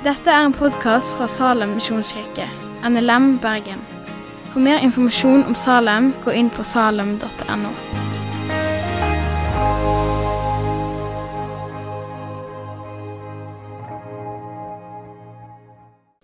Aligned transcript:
Dette 0.00 0.32
er 0.32 0.46
en 0.46 0.54
podkast 0.56 1.10
fra 1.12 1.26
Salem 1.28 1.74
misjonskirke, 1.76 2.46
NLM 2.88 3.34
Bergen. 3.42 3.82
For 4.48 4.62
mer 4.64 4.78
informasjon 4.80 5.42
om 5.44 5.54
Salem, 5.54 6.06
gå 6.24 6.32
inn 6.32 6.46
på 6.48 6.62
salem.no. 6.64 7.72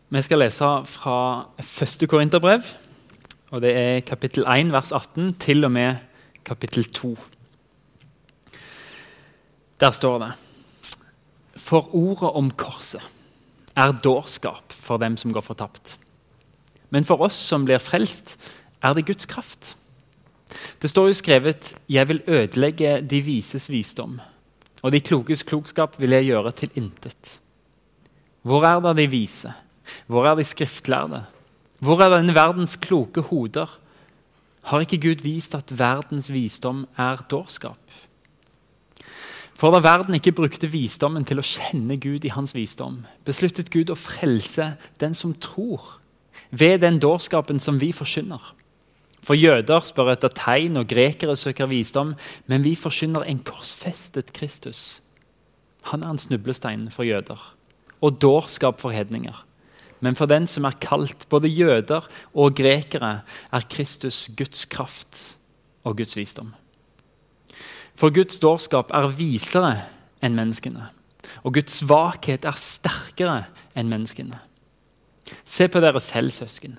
Vi 0.08 0.22
skal 0.24 0.40
lese 0.40 0.70
fra 0.88 1.16
første 1.60 2.08
Korinterbrev, 2.08 2.70
og 3.50 3.60
det 3.60 3.74
er 3.76 4.00
kapittel 4.08 4.48
1, 4.48 4.72
vers 4.72 4.94
18, 4.96 5.34
til 5.44 5.68
og 5.68 5.74
med 5.74 6.00
kapittel 6.48 6.88
2. 6.88 7.12
Der 9.84 9.90
står 9.90 10.18
det 10.24 10.30
For 11.60 11.92
ordet 11.92 12.32
om 12.32 12.50
korset 12.50 13.04
er 13.76 13.92
dårskap 14.02 14.72
for 14.72 14.98
dem 15.02 15.16
som 15.20 15.32
går 15.32 15.44
fortapt. 15.44 15.96
Men 16.90 17.04
for 17.04 17.20
oss 17.26 17.36
som 17.36 17.66
blir 17.66 17.82
frelst, 17.82 18.36
er 18.82 18.94
det 18.94 19.06
Guds 19.08 19.26
kraft. 19.28 19.74
Det 20.80 20.90
står 20.90 21.08
jo 21.08 21.14
skrevet 21.14 21.74
'Jeg 21.88 22.08
vil 22.08 22.22
ødelegge 22.26 23.00
de 23.00 23.20
vises 23.20 23.68
visdom', 23.70 24.20
og 24.82 24.92
de 24.92 25.00
klokes 25.00 25.42
klokskap 25.42 26.00
vil 26.00 26.10
jeg 26.10 26.24
gjøre 26.24 26.52
til 26.52 26.70
intet. 26.74 27.40
Hvor 28.42 28.64
er 28.64 28.80
da 28.80 28.92
de 28.92 29.10
vise? 29.10 29.52
Hvor 30.06 30.26
er 30.26 30.34
de 30.34 30.44
skriftlærde? 30.44 31.24
Hvor 31.80 32.00
er 32.00 32.16
denne 32.16 32.34
verdens 32.34 32.76
kloke 32.76 33.20
hoder? 33.20 33.78
Har 34.62 34.80
ikke 34.80 35.00
Gud 35.00 35.22
vist 35.22 35.54
at 35.54 35.78
verdens 35.78 36.32
visdom 36.32 36.86
er 36.98 37.16
dårskap? 37.30 37.78
For 39.56 39.72
da 39.72 39.80
verden 39.80 40.18
ikke 40.18 40.34
brukte 40.36 40.68
visdommen 40.68 41.24
til 41.24 41.40
å 41.40 41.46
kjenne 41.46 41.96
Gud 42.00 42.26
i 42.28 42.32
hans 42.34 42.52
visdom, 42.52 43.00
besluttet 43.24 43.70
Gud 43.72 43.88
å 43.92 43.96
frelse 43.96 44.74
den 45.00 45.16
som 45.16 45.32
tror, 45.40 45.96
ved 46.50 46.82
den 46.84 47.00
dårskapen 47.00 47.60
som 47.62 47.80
vi 47.80 47.88
forkynner. 47.96 48.52
For 49.24 49.34
jøder 49.34 49.82
spør 49.88 50.12
etter 50.12 50.30
tegn, 50.36 50.76
og 50.78 50.90
grekere 50.92 51.34
søker 51.40 51.70
visdom, 51.70 52.12
men 52.46 52.62
vi 52.62 52.76
forkynner 52.78 53.24
en 53.26 53.40
korsfestet 53.48 54.30
Kristus. 54.36 55.00
Han 55.90 56.04
er 56.04 56.12
en 56.14 56.20
snublestein 56.20 56.90
for 56.94 57.08
jøder 57.08 57.40
og 58.04 58.20
dårskap 58.20 58.78
for 58.82 58.92
hedninger. 58.92 59.34
Men 60.04 60.18
for 60.18 60.28
den 60.28 60.44
som 60.46 60.66
er 60.68 60.76
kalt, 60.82 61.24
både 61.32 61.48
jøder 61.48 62.04
og 62.36 62.54
grekere, 62.58 63.22
er 63.24 63.68
Kristus 63.72 64.26
Guds 64.36 64.66
kraft 64.68 65.38
og 65.82 65.96
Guds 65.96 66.16
visdom. 66.18 66.52
For 67.96 68.12
Guds 68.12 68.40
dårskap 68.42 68.92
er 68.94 69.08
visere 69.16 69.72
enn 70.24 70.36
menneskene, 70.36 70.90
og 71.44 71.56
Guds 71.56 71.80
svakhet 71.80 72.44
er 72.48 72.58
sterkere 72.60 73.38
enn 73.76 73.88
menneskene. 73.90 74.42
Se 75.42 75.66
på 75.72 75.80
dere 75.82 76.02
selv, 76.04 76.34
søsken, 76.34 76.76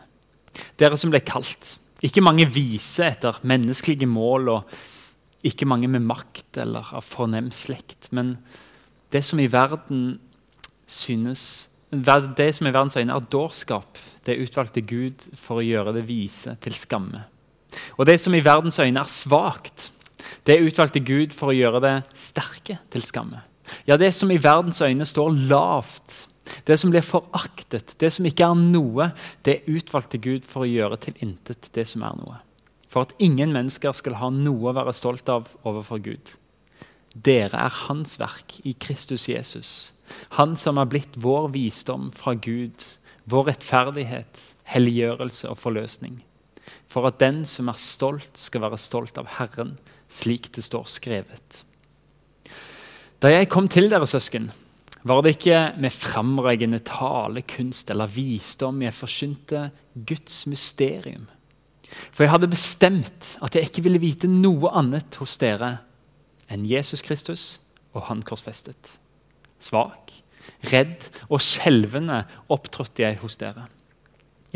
dere 0.79 0.97
som 0.99 1.11
ble 1.11 1.23
kalt. 1.25 1.75
Ikke 2.05 2.21
mange 2.21 2.45
vise 2.53 3.07
etter 3.07 3.39
menneskelige 3.47 4.07
mål, 4.09 4.51
og 4.53 5.47
ikke 5.47 5.67
mange 5.69 5.89
med 5.89 6.05
makt 6.05 6.59
eller 6.61 6.93
av 6.95 7.05
fornem 7.05 7.49
slekt. 7.55 8.11
Men 8.13 8.35
det 9.13 9.23
som 9.25 9.41
i 9.41 9.49
verden 9.49 10.19
synes 10.87 11.67
det 11.89 12.49
som 12.55 12.67
i 12.67 12.73
verdens 12.73 12.97
øyne 12.99 13.15
er 13.15 13.27
dårskap, 13.31 13.97
det 14.25 14.41
utvalgte 14.43 14.83
Gud 14.83 15.23
for 15.39 15.61
å 15.61 15.65
gjøre 15.65 15.93
det 15.95 16.03
vise 16.07 16.57
til 16.59 16.75
skamme. 16.75 17.23
Og 17.95 18.05
det 18.09 18.17
som 18.19 18.35
i 18.35 18.43
verdens 18.43 18.79
øyne 18.83 18.99
er 18.99 19.11
svakt, 19.11 19.91
det 20.47 20.61
utvalgte 20.63 21.03
Gud 21.03 21.35
for 21.35 21.51
å 21.51 21.57
gjøre 21.57 21.83
det 21.83 21.95
sterke 22.17 22.79
til 22.93 23.05
skamme. 23.05 23.43
Ja, 23.87 23.97
det 23.99 24.13
som 24.15 24.31
i 24.31 24.39
verdens 24.39 24.81
øyne 24.81 25.05
står 25.07 25.35
lavt, 25.49 26.27
det 26.67 26.77
som 26.79 26.91
blir 26.91 27.03
foraktet, 27.03 27.95
det 27.99 28.11
som 28.15 28.27
ikke 28.27 28.47
er 28.47 28.59
noe, 28.59 29.11
det 29.43 29.65
utvalgte 29.67 30.19
Gud 30.23 30.47
for 30.47 30.63
å 30.63 30.69
gjøre 30.69 30.99
til 31.03 31.17
intet 31.23 31.69
det 31.75 31.87
som 31.89 32.05
er 32.07 32.15
noe. 32.21 32.39
For 32.87 33.03
at 33.03 33.15
ingen 33.19 33.51
mennesker 33.55 33.95
skal 33.95 34.19
ha 34.21 34.31
noe 34.31 34.71
å 34.71 34.75
være 34.77 34.95
stolt 34.95 35.27
av 35.29 35.51
overfor 35.67 35.99
Gud. 36.03 36.35
Dere 37.11 37.65
er 37.67 37.81
Hans 37.87 38.15
verk 38.21 38.59
i 38.63 38.75
Kristus 38.79 39.27
Jesus. 39.27 39.91
Han 40.39 40.55
som 40.59 40.79
har 40.79 40.87
blitt 40.91 41.17
vår 41.19 41.49
visdom 41.55 42.11
fra 42.15 42.35
Gud, 42.37 42.85
vår 43.27 43.51
rettferdighet, 43.51 44.43
helliggjørelse 44.71 45.51
og 45.51 45.59
forløsning. 45.59 46.21
For 46.87 47.07
at 47.09 47.19
den 47.19 47.43
som 47.47 47.69
er 47.71 47.79
stolt, 47.79 48.37
skal 48.39 48.63
være 48.63 48.79
stolt 48.79 49.17
av 49.19 49.27
Herren, 49.37 49.75
slik 50.09 50.51
det 50.55 50.63
står 50.65 50.87
skrevet. 50.89 51.63
Da 53.19 53.31
jeg 53.33 53.49
kom 53.51 53.67
til 53.71 53.89
dere, 53.91 54.07
søsken, 54.07 54.51
var 55.07 55.23
det 55.23 55.37
ikke 55.37 55.59
med 55.81 55.93
framreggende 55.93 56.79
talekunst 56.85 57.89
eller 57.93 58.11
visdom 58.11 58.81
jeg 58.83 58.95
forsynte 58.95 59.69
Guds 59.95 60.45
mysterium. 60.51 61.27
For 61.87 62.25
jeg 62.25 62.33
hadde 62.33 62.51
bestemt 62.51 63.35
at 63.43 63.55
jeg 63.55 63.69
ikke 63.69 63.85
ville 63.85 64.01
vite 64.03 64.29
noe 64.29 64.71
annet 64.75 65.19
hos 65.21 65.37
dere 65.39 65.77
enn 66.51 66.67
Jesus 66.67 67.03
Kristus 67.05 67.45
og 67.95 68.07
Han 68.09 68.21
korsfestet. 68.27 68.91
Svak, 69.63 70.11
redd 70.69 71.07
og 71.29 71.41
skjelvende 71.43 72.23
opptrådte 72.53 73.07
jeg 73.07 73.19
hos 73.23 73.39
dere. 73.39 73.67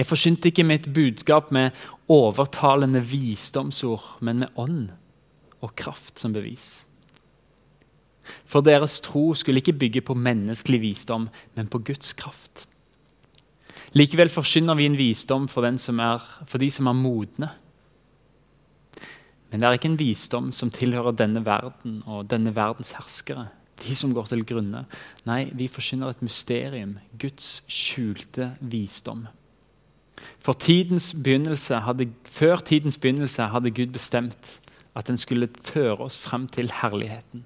Jeg 0.01 0.07
forsynte 0.09 0.49
ikke 0.49 0.63
mitt 0.65 0.87
budskap 0.95 1.51
med 1.53 1.75
overtalende 2.09 3.03
visdomsord, 3.05 4.15
men 4.19 4.39
med 4.41 4.55
ånd 4.57 4.87
og 5.61 5.75
kraft 5.77 6.17
som 6.17 6.33
bevis. 6.33 6.87
For 8.49 8.65
deres 8.65 8.95
tro 9.05 9.35
skulle 9.37 9.61
ikke 9.61 9.77
bygge 9.77 10.01
på 10.01 10.15
menneskelig 10.17 10.79
visdom, 10.81 11.27
men 11.53 11.69
på 11.69 11.83
Guds 11.85 12.15
kraft. 12.17 12.65
Likevel 13.93 14.31
forsyner 14.33 14.79
vi 14.79 14.87
en 14.89 14.97
visdom 14.97 15.45
for, 15.51 15.67
er, 15.69 16.23
for, 16.47 16.57
de 16.57 16.69
som 16.73 16.89
er 16.89 16.97
modne. 16.97 17.49
Men 19.51 19.61
det 19.61 19.67
er 19.67 19.77
ikke 19.77 19.91
en 19.91 19.99
visdom 19.99 20.47
som 20.55 20.71
tilhører 20.73 21.13
denne 21.13 21.43
verden 21.45 21.99
og 22.07 22.25
denne 22.31 22.55
verdens 22.55 22.95
herskere, 22.97 23.51
de 23.83 23.93
som 23.99 24.15
går 24.17 24.31
til 24.31 24.41
grunne. 24.49 24.85
Nei, 25.29 25.43
vi 25.53 25.69
forsyner 25.69 26.09
et 26.09 26.25
mysterium, 26.25 26.97
Guds 27.21 27.59
skjulte 27.69 28.55
visdom. 28.65 29.27
For 30.39 30.53
tidens 30.53 31.13
begynnelse 31.13 31.83
hadde, 31.85 32.09
Før 32.25 32.57
tidens 32.57 32.97
begynnelse 32.97 33.49
hadde 33.51 33.71
Gud 33.71 33.93
bestemt 33.93 34.59
at 34.95 35.07
den 35.07 35.17
skulle 35.17 35.49
føre 35.63 35.97
oss 36.03 36.17
frem 36.17 36.47
til 36.47 36.71
herligheten. 36.81 37.45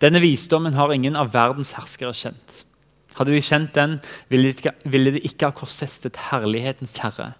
Denne 0.00 0.20
visdommen 0.20 0.74
har 0.74 0.92
ingen 0.92 1.16
av 1.16 1.32
verdens 1.34 1.72
herskere 1.78 2.14
kjent. 2.14 2.64
Hadde 3.16 3.32
de 3.32 3.42
kjent 3.42 3.74
den, 3.74 3.98
ville 4.28 4.50
de, 4.50 4.54
ikke, 4.54 4.72
ville 4.84 5.14
de 5.14 5.22
ikke 5.22 5.48
ha 5.48 5.54
korsfestet 5.54 6.18
herlighetens 6.30 6.98
herre. 7.02 7.32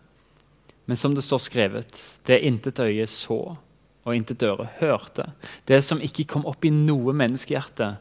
Men 0.86 0.96
som 0.96 1.14
det 1.14 1.24
står 1.24 1.42
skrevet, 1.42 2.02
det 2.26 2.42
intet 2.44 2.80
øye 2.80 3.06
så 3.06 3.56
og 4.04 4.16
intet 4.16 4.42
øre 4.44 4.68
hørte, 4.80 5.30
det 5.68 5.80
som 5.84 6.02
ikke 6.02 6.26
kom 6.28 6.44
opp 6.46 6.64
i 6.64 6.72
noe 6.74 7.14
menneskehjerte, 7.16 7.94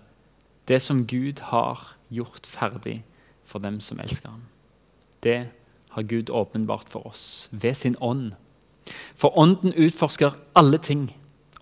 det 0.67 0.81
som 0.83 1.05
Gud 1.07 1.39
har 1.51 1.93
gjort 2.11 2.47
ferdig 2.47 3.01
for 3.47 3.63
dem 3.63 3.79
som 3.83 3.99
elsker 4.03 4.33
ham. 4.33 4.43
Det 5.23 5.47
har 5.93 6.07
Gud 6.09 6.29
åpenbart 6.29 6.89
for 6.89 7.07
oss 7.07 7.49
ved 7.51 7.73
sin 7.73 7.95
ånd. 8.01 8.33
For 9.15 9.37
ånden 9.37 9.73
utforsker 9.73 10.35
alle 10.55 10.77
ting 10.77 11.11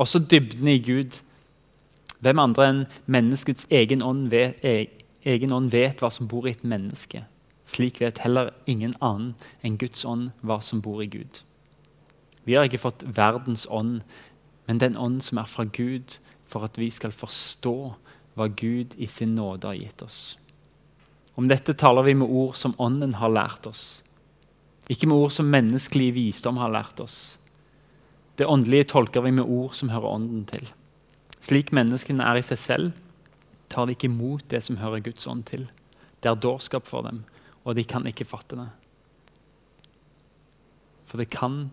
også 0.02 0.20
dybden 0.20 0.68
i 0.68 0.80
Gud. 0.80 1.22
Hvem 2.20 2.40
andre 2.40 2.68
enn 2.70 2.82
menneskets 3.06 3.68
egen 3.70 4.02
ånd, 4.02 4.30
vet, 4.34 4.58
e, 4.66 4.88
egen 5.26 5.54
ånd 5.54 5.72
vet 5.74 6.02
hva 6.02 6.10
som 6.14 6.30
bor 6.30 6.48
i 6.48 6.56
et 6.56 6.66
menneske? 6.66 7.26
Slik 7.66 8.02
vet 8.02 8.24
heller 8.26 8.52
ingen 8.66 8.96
annen 9.02 9.36
enn 9.62 9.78
Guds 9.82 10.06
ånd 10.06 10.32
hva 10.42 10.60
som 10.66 10.82
bor 10.82 11.04
i 11.04 11.10
Gud. 11.10 11.44
Vi 12.44 12.58
har 12.58 12.66
ikke 12.66 12.82
fått 12.82 13.06
verdens 13.06 13.68
ånd, 13.70 14.02
men 14.68 14.82
den 14.82 14.98
ånd 14.98 15.22
som 15.24 15.38
er 15.38 15.50
fra 15.50 15.68
Gud, 15.70 16.18
for 16.46 16.66
at 16.66 16.78
vi 16.82 16.90
skal 16.90 17.14
forstå 17.14 17.76
hva 18.36 18.48
Gud 18.48 18.96
i 18.98 19.08
sin 19.08 19.36
nåde 19.36 19.70
har 19.70 19.78
gitt 19.78 20.02
oss. 20.02 20.22
Om 21.38 21.48
dette 21.48 21.78
taler 21.78 22.04
vi 22.04 22.16
med 22.18 22.30
ord 22.30 22.58
som 22.60 22.76
Ånden 22.82 23.14
har 23.22 23.32
lært 23.32 23.68
oss, 23.70 24.04
ikke 24.90 25.08
med 25.08 25.18
ord 25.18 25.34
som 25.36 25.50
menneskelig 25.52 26.14
visdom 26.16 26.58
har 26.58 26.72
lært 26.74 27.00
oss. 27.04 27.38
Det 28.38 28.48
åndelige 28.50 28.90
tolker 28.96 29.22
vi 29.22 29.32
med 29.36 29.46
ord 29.46 29.76
som 29.78 29.92
hører 29.94 30.16
ånden 30.16 30.46
til. 30.50 30.66
Slik 31.42 31.72
menneskene 31.76 32.26
er 32.26 32.40
i 32.40 32.46
seg 32.46 32.60
selv, 32.60 32.92
tar 33.70 33.88
de 33.88 33.96
ikke 33.96 34.10
imot 34.10 34.48
det 34.52 34.64
som 34.66 34.80
hører 34.82 35.04
Guds 35.06 35.28
ånd 35.28 35.46
til. 35.50 35.68
Det 36.22 36.30
er 36.30 36.40
dårskap 36.40 36.88
for 36.88 37.06
dem, 37.08 37.24
og 37.64 37.78
de 37.78 37.86
kan 37.88 38.06
ikke 38.08 38.28
fatte 38.28 38.58
det. 38.60 38.68
For 41.06 41.22
det 41.22 41.32
kan 41.34 41.72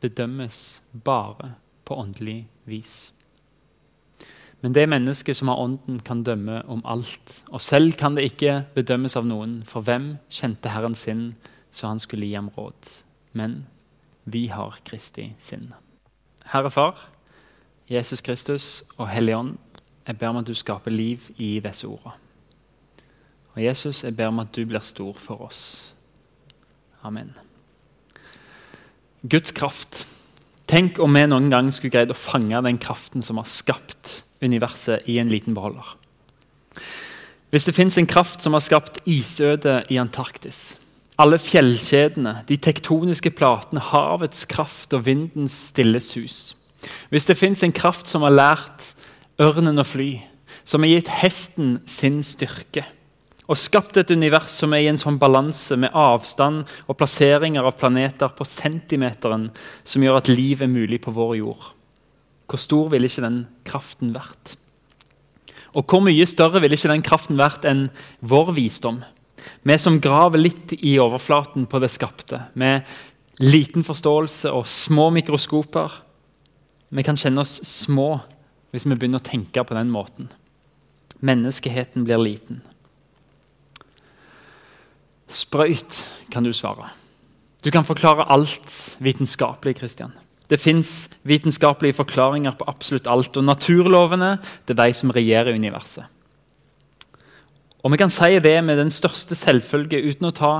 bedømmes 0.00 0.80
bare 0.92 1.54
på 1.84 1.96
åndelig 1.98 2.46
vis. 2.68 3.10
Men 4.60 4.74
det 4.74 4.88
mennesket 4.90 5.38
som 5.38 5.48
har 5.48 5.60
ånden, 5.62 6.00
kan 6.02 6.24
dømme 6.26 6.62
om 6.66 6.82
alt. 6.84 7.42
Og 7.50 7.62
selv 7.62 7.94
kan 7.98 8.16
det 8.16 8.26
ikke 8.32 8.64
bedømmes 8.74 9.16
av 9.16 9.26
noen, 9.26 9.60
for 9.66 9.86
hvem 9.86 10.16
kjente 10.30 10.72
Herren 10.74 10.96
sin, 10.98 11.32
så 11.70 11.90
han 11.90 12.00
skulle 12.02 12.26
gi 12.26 12.34
ham 12.34 12.50
råd? 12.56 12.90
Men 13.32 13.66
vi 14.24 14.46
har 14.52 14.78
Kristi 14.84 15.32
sinn. 15.38 15.72
Herre 16.52 16.70
Far, 16.70 17.08
Jesus 17.88 18.20
Kristus 18.24 18.84
og 18.96 19.08
Hellige 19.08 19.36
Ånd, 19.36 19.56
jeg 20.08 20.18
ber 20.18 20.32
om 20.32 20.40
at 20.40 20.48
du 20.48 20.54
skaper 20.56 20.92
liv 20.92 21.28
i 21.36 21.58
disse 21.60 21.88
ordene. 21.88 22.16
Og 23.56 23.64
Jesus, 23.64 24.04
jeg 24.04 24.16
ber 24.16 24.30
om 24.30 24.38
at 24.38 24.52
du 24.54 24.62
blir 24.68 24.84
stor 24.86 25.16
for 25.18 25.48
oss. 25.48 25.62
Amen. 27.02 27.34
Guds 29.28 29.52
kraft. 29.52 30.06
Tenk 30.68 31.00
om 31.02 31.16
vi 31.16 31.24
noen 31.26 31.50
gang 31.50 31.72
skulle 31.74 31.92
greid 31.96 32.12
å 32.12 32.16
fange 32.16 32.60
den 32.64 32.78
kraften 32.78 33.24
som 33.24 33.40
har 33.40 33.48
skapt 33.50 34.22
universet, 34.44 35.02
i 35.10 35.18
en 35.18 35.28
liten 35.32 35.56
beholder. 35.56 35.96
Hvis 37.50 37.64
det 37.66 37.74
fins 37.74 37.96
en 37.98 38.06
kraft 38.06 38.44
som 38.44 38.54
har 38.54 38.62
skapt 38.62 39.00
isødet 39.08 39.88
i 39.90 39.98
Antarktis, 39.98 40.76
alle 41.18 41.38
fjellkjedene, 41.42 42.44
de 42.46 42.56
tektoniske 42.62 43.32
platene, 43.34 43.82
havets 43.82 44.44
kraft 44.50 44.94
og 44.94 45.06
vindens 45.08 45.56
stille 45.72 46.00
sus 46.00 46.54
Hvis 47.10 47.26
det 47.26 47.38
fins 47.38 47.64
en 47.66 47.74
kraft 47.74 48.06
som 48.06 48.22
har 48.22 48.36
lært 48.36 48.92
ørnen 49.42 49.82
å 49.82 49.86
fly, 49.86 50.20
som 50.64 50.84
har 50.84 50.94
gitt 50.94 51.10
hesten 51.20 51.78
sin 51.90 52.22
styrke 52.26 52.86
og 53.48 53.56
skapt 53.56 53.96
et 53.96 54.10
univers 54.12 54.52
som 54.52 54.74
er 54.76 54.84
i 54.84 54.90
en 54.90 55.00
sånn 55.00 55.16
balanse 55.20 55.76
med 55.80 55.94
avstand 55.96 56.68
og 56.84 56.98
plasseringer 57.00 57.64
av 57.64 57.78
planeter 57.80 58.28
på 58.36 58.44
centimeteren 58.44 59.48
som 59.88 60.04
gjør 60.04 60.20
at 60.20 60.28
liv 60.28 60.60
er 60.60 60.68
mulig 60.68 61.00
på 61.00 61.14
vår 61.16 61.38
jord. 61.40 61.70
Hvor 62.48 62.60
stor 62.60 62.90
ville 62.92 63.08
ikke 63.08 63.24
den 63.24 63.38
kraften 63.64 64.12
vært? 64.12 64.58
Og 65.72 65.88
hvor 65.88 66.04
mye 66.04 66.28
større 66.28 66.60
ville 66.60 66.76
ikke 66.76 66.92
den 66.92 67.04
kraften 67.04 67.40
vært 67.40 67.64
enn 67.68 67.86
vår 68.20 68.52
visdom? 68.56 69.00
Vi 69.62 69.78
som 69.78 70.00
graver 70.00 70.40
litt 70.40 70.74
i 70.78 70.96
overflaten 71.00 71.66
på 71.70 71.80
det 71.82 71.90
skapte, 71.92 72.42
med 72.54 72.86
liten 73.38 73.84
forståelse 73.86 74.52
og 74.54 74.66
små 74.68 75.08
mikroskoper. 75.14 75.92
Vi 76.88 77.04
kan 77.06 77.18
kjenne 77.18 77.44
oss 77.44 77.60
små 77.66 78.18
hvis 78.72 78.86
vi 78.86 78.96
begynner 78.96 79.22
å 79.22 79.28
tenke 79.28 79.64
på 79.64 79.76
den 79.76 79.92
måten. 79.92 80.28
Menneskeheten 81.24 82.04
blir 82.06 82.20
liten. 82.20 82.62
Sprøyt, 85.28 86.04
kan 86.32 86.46
du 86.46 86.52
svare. 86.56 86.90
Du 87.62 87.70
kan 87.74 87.84
forklare 87.84 88.28
alt 88.30 88.96
vitenskapelig. 89.02 89.76
Christian. 89.78 90.12
Det 90.48 90.56
fins 90.60 91.08
vitenskapelige 91.28 91.98
forklaringer 91.98 92.54
på 92.56 92.68
absolutt 92.70 93.08
alt. 93.10 93.36
Og 93.36 93.44
naturlovene 93.44 94.38
det 94.66 94.76
er 94.76 94.86
de 94.86 94.94
som 94.96 95.12
regjerer 95.12 95.58
universet. 95.58 96.06
Og 97.82 97.92
Vi 97.92 97.96
kan 97.96 98.10
si 98.10 98.38
det 98.42 98.64
med 98.64 98.76
den 98.76 98.90
største 98.90 99.34
selvfølge 99.34 100.02
uten 100.02 100.26
å 100.26 100.34
ta 100.34 100.52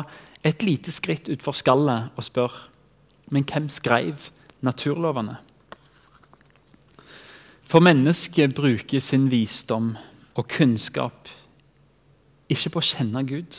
et 0.45 0.63
lite 0.63 0.93
skritt 0.93 1.29
utfor 1.29 1.53
skallet 1.53 2.15
og 2.17 2.25
spørre 2.25 2.69
men 3.31 3.45
hvem 3.45 3.69
skrev 3.73 4.29
naturlovene? 4.65 5.37
For 7.69 7.85
mennesket 7.85 8.55
bruker 8.57 9.03
sin 9.05 9.29
visdom 9.29 9.93
og 10.39 10.49
kunnskap 10.49 11.29
ikke 12.49 12.73
på 12.73 12.81
å 12.81 12.89
kjenne 12.89 13.25
Gud, 13.29 13.59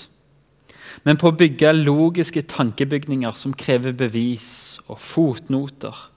men 1.05 1.19
på 1.21 1.29
å 1.29 1.37
bygge 1.37 1.75
logiske 1.77 2.41
tankebygninger 2.49 3.35
som 3.37 3.53
krever 3.53 3.93
bevis 3.93 4.79
og 4.87 4.97
fotnoter 4.97 6.07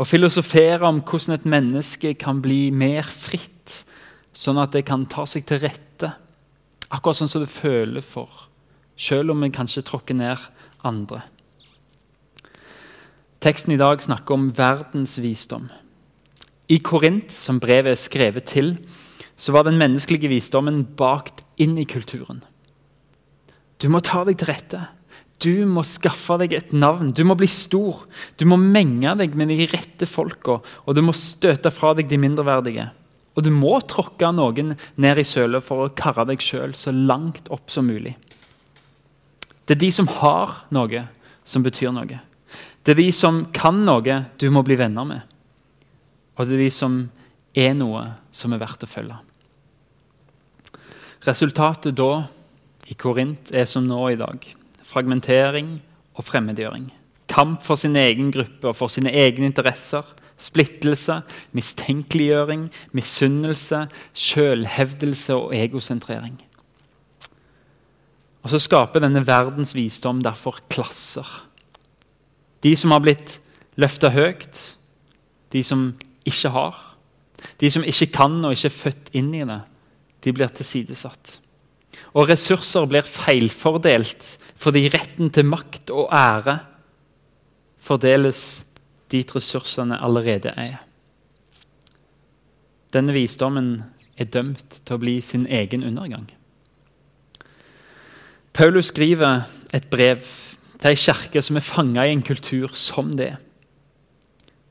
og 0.00 0.08
filosofere 0.08 0.88
om 0.88 1.02
hvordan 1.04 1.36
et 1.36 1.48
menneske 1.48 2.14
kan 2.16 2.40
bli 2.40 2.70
mer 2.72 3.04
fritt, 3.04 3.82
sånn 4.32 4.60
at 4.62 4.72
det 4.72 4.86
kan 4.88 5.04
ta 5.10 5.26
seg 5.28 5.44
til 5.48 5.60
rette, 5.66 6.14
akkurat 6.92 7.18
sånn 7.18 7.30
som 7.30 7.44
det 7.44 7.52
føler 7.52 8.04
for, 8.04 8.28
selv 9.00 9.32
om 9.32 9.42
vi 9.44 9.52
kanskje 9.54 9.84
tråkker 9.88 10.18
ned 10.18 10.40
andre. 10.86 11.22
Teksten 13.42 13.74
i 13.74 13.80
dag 13.80 14.02
snakker 14.04 14.36
om 14.36 14.50
verdens 14.54 15.16
visdom. 15.18 15.66
I 16.70 16.78
Korint, 16.78 17.32
som 17.34 17.58
brevet 17.60 17.96
er 17.96 18.00
skrevet 18.00 18.46
til, 18.52 18.76
så 19.34 19.54
var 19.56 19.66
den 19.66 19.80
menneskelige 19.80 20.30
visdommen 20.30 20.84
bakt 20.98 21.42
inn 21.60 21.74
i 21.80 21.88
kulturen. 21.88 22.44
Du 23.82 23.88
må 23.90 23.98
ta 24.04 24.22
deg 24.28 24.38
til 24.38 24.52
rette. 24.52 24.84
Du 25.42 25.66
må 25.66 25.82
skaffe 25.82 26.36
deg 26.38 26.54
et 26.54 26.70
navn. 26.70 27.10
Du 27.10 27.24
må 27.26 27.34
bli 27.34 27.48
stor. 27.50 28.04
Du 28.38 28.46
må 28.46 28.60
menge 28.60 29.16
deg 29.18 29.34
med 29.34 29.50
de 29.50 29.66
rette 29.72 30.06
folka, 30.06 30.60
og 30.62 30.94
du 30.94 31.02
må 31.02 31.14
støte 31.16 31.72
fra 31.74 31.96
deg 31.98 32.06
de 32.10 32.20
mindreverdige. 32.22 32.86
Og 33.32 33.44
du 33.46 33.50
må 33.54 33.78
tråkke 33.88 34.28
noen 34.34 34.74
ned 35.00 35.20
i 35.20 35.24
sølet 35.24 35.64
for 35.64 35.86
å 35.86 35.94
karre 35.96 36.26
deg 36.28 36.42
sjøl 36.44 36.74
så 36.76 36.92
langt 36.92 37.48
opp 37.54 37.72
som 37.72 37.88
mulig. 37.88 38.14
Det 39.64 39.76
er 39.76 39.80
de 39.80 39.90
som 39.94 40.10
har 40.20 40.58
noe, 40.74 41.06
som 41.44 41.64
betyr 41.64 41.94
noe. 41.94 42.20
Det 42.82 42.92
er 42.92 42.98
de 42.98 43.10
som 43.14 43.44
kan 43.54 43.84
noe 43.86 44.18
du 44.38 44.48
må 44.52 44.64
bli 44.66 44.76
venner 44.76 45.06
med. 45.08 45.22
Og 46.36 46.48
det 46.48 46.58
er 46.58 46.64
de 46.64 46.72
som 46.74 46.98
er 47.54 47.76
noe 47.76 48.04
som 48.34 48.52
er 48.52 48.60
verdt 48.60 48.84
å 48.84 48.90
følge. 48.90 49.18
Resultatet 51.22 51.94
da 51.96 52.24
i 52.90 52.96
Korint 52.98 53.52
er 53.54 53.68
som 53.70 53.86
nå 53.86 54.00
i 54.10 54.18
dag 54.18 54.42
fragmentering 54.92 55.76
og 56.18 56.26
fremmedgjøring. 56.26 56.90
Kamp 57.32 57.62
for 57.64 57.80
sin 57.80 57.96
egen 57.96 58.32
gruppe 58.34 58.68
og 58.68 58.76
for 58.76 58.92
sine 58.92 59.12
egne 59.14 59.48
interesser. 59.48 60.04
Splittelse, 60.42 61.20
mistenkeliggjøring, 61.54 62.66
misunnelse, 62.96 63.84
sjølhevdelse 64.14 65.36
og 65.38 65.54
egosentrering. 65.54 66.40
Og 68.42 68.50
så 68.50 68.58
skaper 68.62 69.04
denne 69.04 69.22
verdens 69.26 69.74
visdom 69.78 70.22
derfor 70.24 70.58
klasser. 70.72 71.28
De 72.62 72.74
som 72.78 72.94
har 72.94 73.02
blitt 73.04 73.36
løfta 73.78 74.10
høyt, 74.14 74.58
de 75.54 75.62
som 75.62 75.92
ikke 76.26 76.50
har. 76.54 76.80
De 77.60 77.70
som 77.70 77.86
ikke 77.86 78.10
kan 78.14 78.40
og 78.42 78.56
ikke 78.56 78.70
er 78.70 78.80
født 78.80 79.14
inn 79.18 79.30
i 79.34 79.46
det, 79.46 79.60
de 80.22 80.34
blir 80.34 80.50
tilsidesatt. 80.54 81.38
Og 82.12 82.28
ressurser 82.30 82.86
blir 82.90 83.06
feilfordelt 83.06 84.36
fordi 84.62 84.84
retten 84.92 85.30
til 85.34 85.48
makt 85.48 85.90
og 85.90 86.12
ære 86.14 86.58
fordeles 87.82 88.62
dit 89.12 89.36
ressursene 89.36 90.00
allerede 90.02 90.54
er. 90.56 90.80
Denne 92.92 93.14
visdommen 93.16 93.82
er 94.20 94.28
dømt 94.28 94.82
til 94.84 94.96
å 94.96 95.00
bli 95.00 95.20
sin 95.24 95.46
egen 95.46 95.84
undergang. 95.84 96.28
Paulus 98.52 98.90
skriver 98.92 99.46
et 99.72 99.88
brev 99.88 100.20
til 100.82 100.90
ei 100.90 100.98
kirke 100.98 101.40
som 101.44 101.56
er 101.56 101.64
fanga 101.64 102.04
i 102.04 102.12
en 102.12 102.24
kultur 102.24 102.74
som 102.76 103.14
det. 103.16 103.36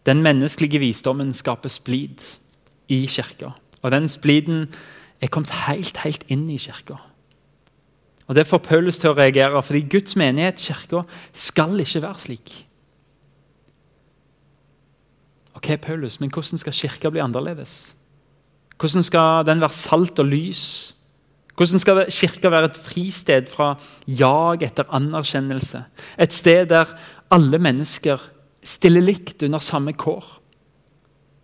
Den 0.05 0.21
menneskelige 0.21 0.81
visdommen 0.81 1.33
skaper 1.33 1.69
splid 1.69 2.21
i 2.89 3.05
kirka. 3.09 3.55
Og 3.81 3.91
den 3.91 4.09
spliden 4.09 4.67
er 5.21 5.29
kommet 5.33 5.53
helt, 5.65 5.97
helt 6.05 6.25
inn 6.29 6.49
i 6.49 6.59
kirka. 6.61 6.99
Og 8.27 8.35
Det 8.35 8.47
får 8.47 8.61
Paulus 8.63 8.97
til 8.97 9.11
å 9.11 9.17
reagere, 9.17 9.59
fordi 9.63 9.81
Guds 9.91 10.15
menighet, 10.15 10.61
kirka, 10.61 11.01
skal 11.33 11.79
ikke 11.79 12.01
være 12.01 12.19
slik. 12.19 12.51
Ok, 15.61 15.77
Paulus, 15.81 16.19
men 16.19 16.31
Hvordan 16.33 16.57
skal 16.57 16.73
kirka 16.73 17.09
bli 17.09 17.21
annerledes? 17.21 17.95
Hvordan 18.79 19.03
skal 19.03 19.45
den 19.45 19.61
være 19.61 19.77
salt 19.77 20.19
og 20.19 20.25
lys? 20.25 20.95
Hvordan 21.55 21.79
skal 21.79 22.05
kirka 22.09 22.49
være 22.49 22.65
et 22.71 22.77
fristed 22.77 23.47
fra 23.47 23.75
jag 24.07 24.63
etter 24.63 24.89
anerkjennelse? 24.89 25.83
Et 26.17 26.33
sted 26.33 26.65
der 26.65 26.89
alle 27.31 27.59
mennesker 27.59 28.17
stiller 28.63 29.01
likt 29.01 29.43
under 29.43 29.59
samme 29.59 29.93
kår? 29.93 30.25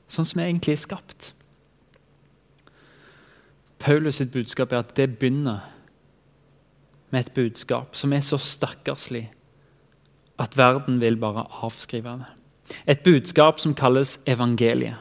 Sånn 0.10 0.26
som 0.26 0.40
vi 0.40 0.48
egentlig 0.48 0.74
er 0.74 0.82
skapt. 0.82 1.34
Paulus' 3.78 4.18
sitt 4.18 4.32
budskap 4.34 4.72
er 4.72 4.82
at 4.82 4.96
det 4.98 5.12
begynner 5.20 5.62
med 7.12 7.20
et 7.20 7.36
budskap 7.36 7.94
som 7.96 8.14
er 8.14 8.26
så 8.26 8.40
stakkarslig 8.42 9.28
at 10.42 10.58
verden 10.58 10.98
vil 11.02 11.20
bare 11.22 11.46
avskrive 11.62 12.18
det. 12.18 12.37
Et 12.88 13.04
budskap 13.04 13.60
som 13.60 13.76
kalles 13.76 14.18
evangeliet. 14.28 15.00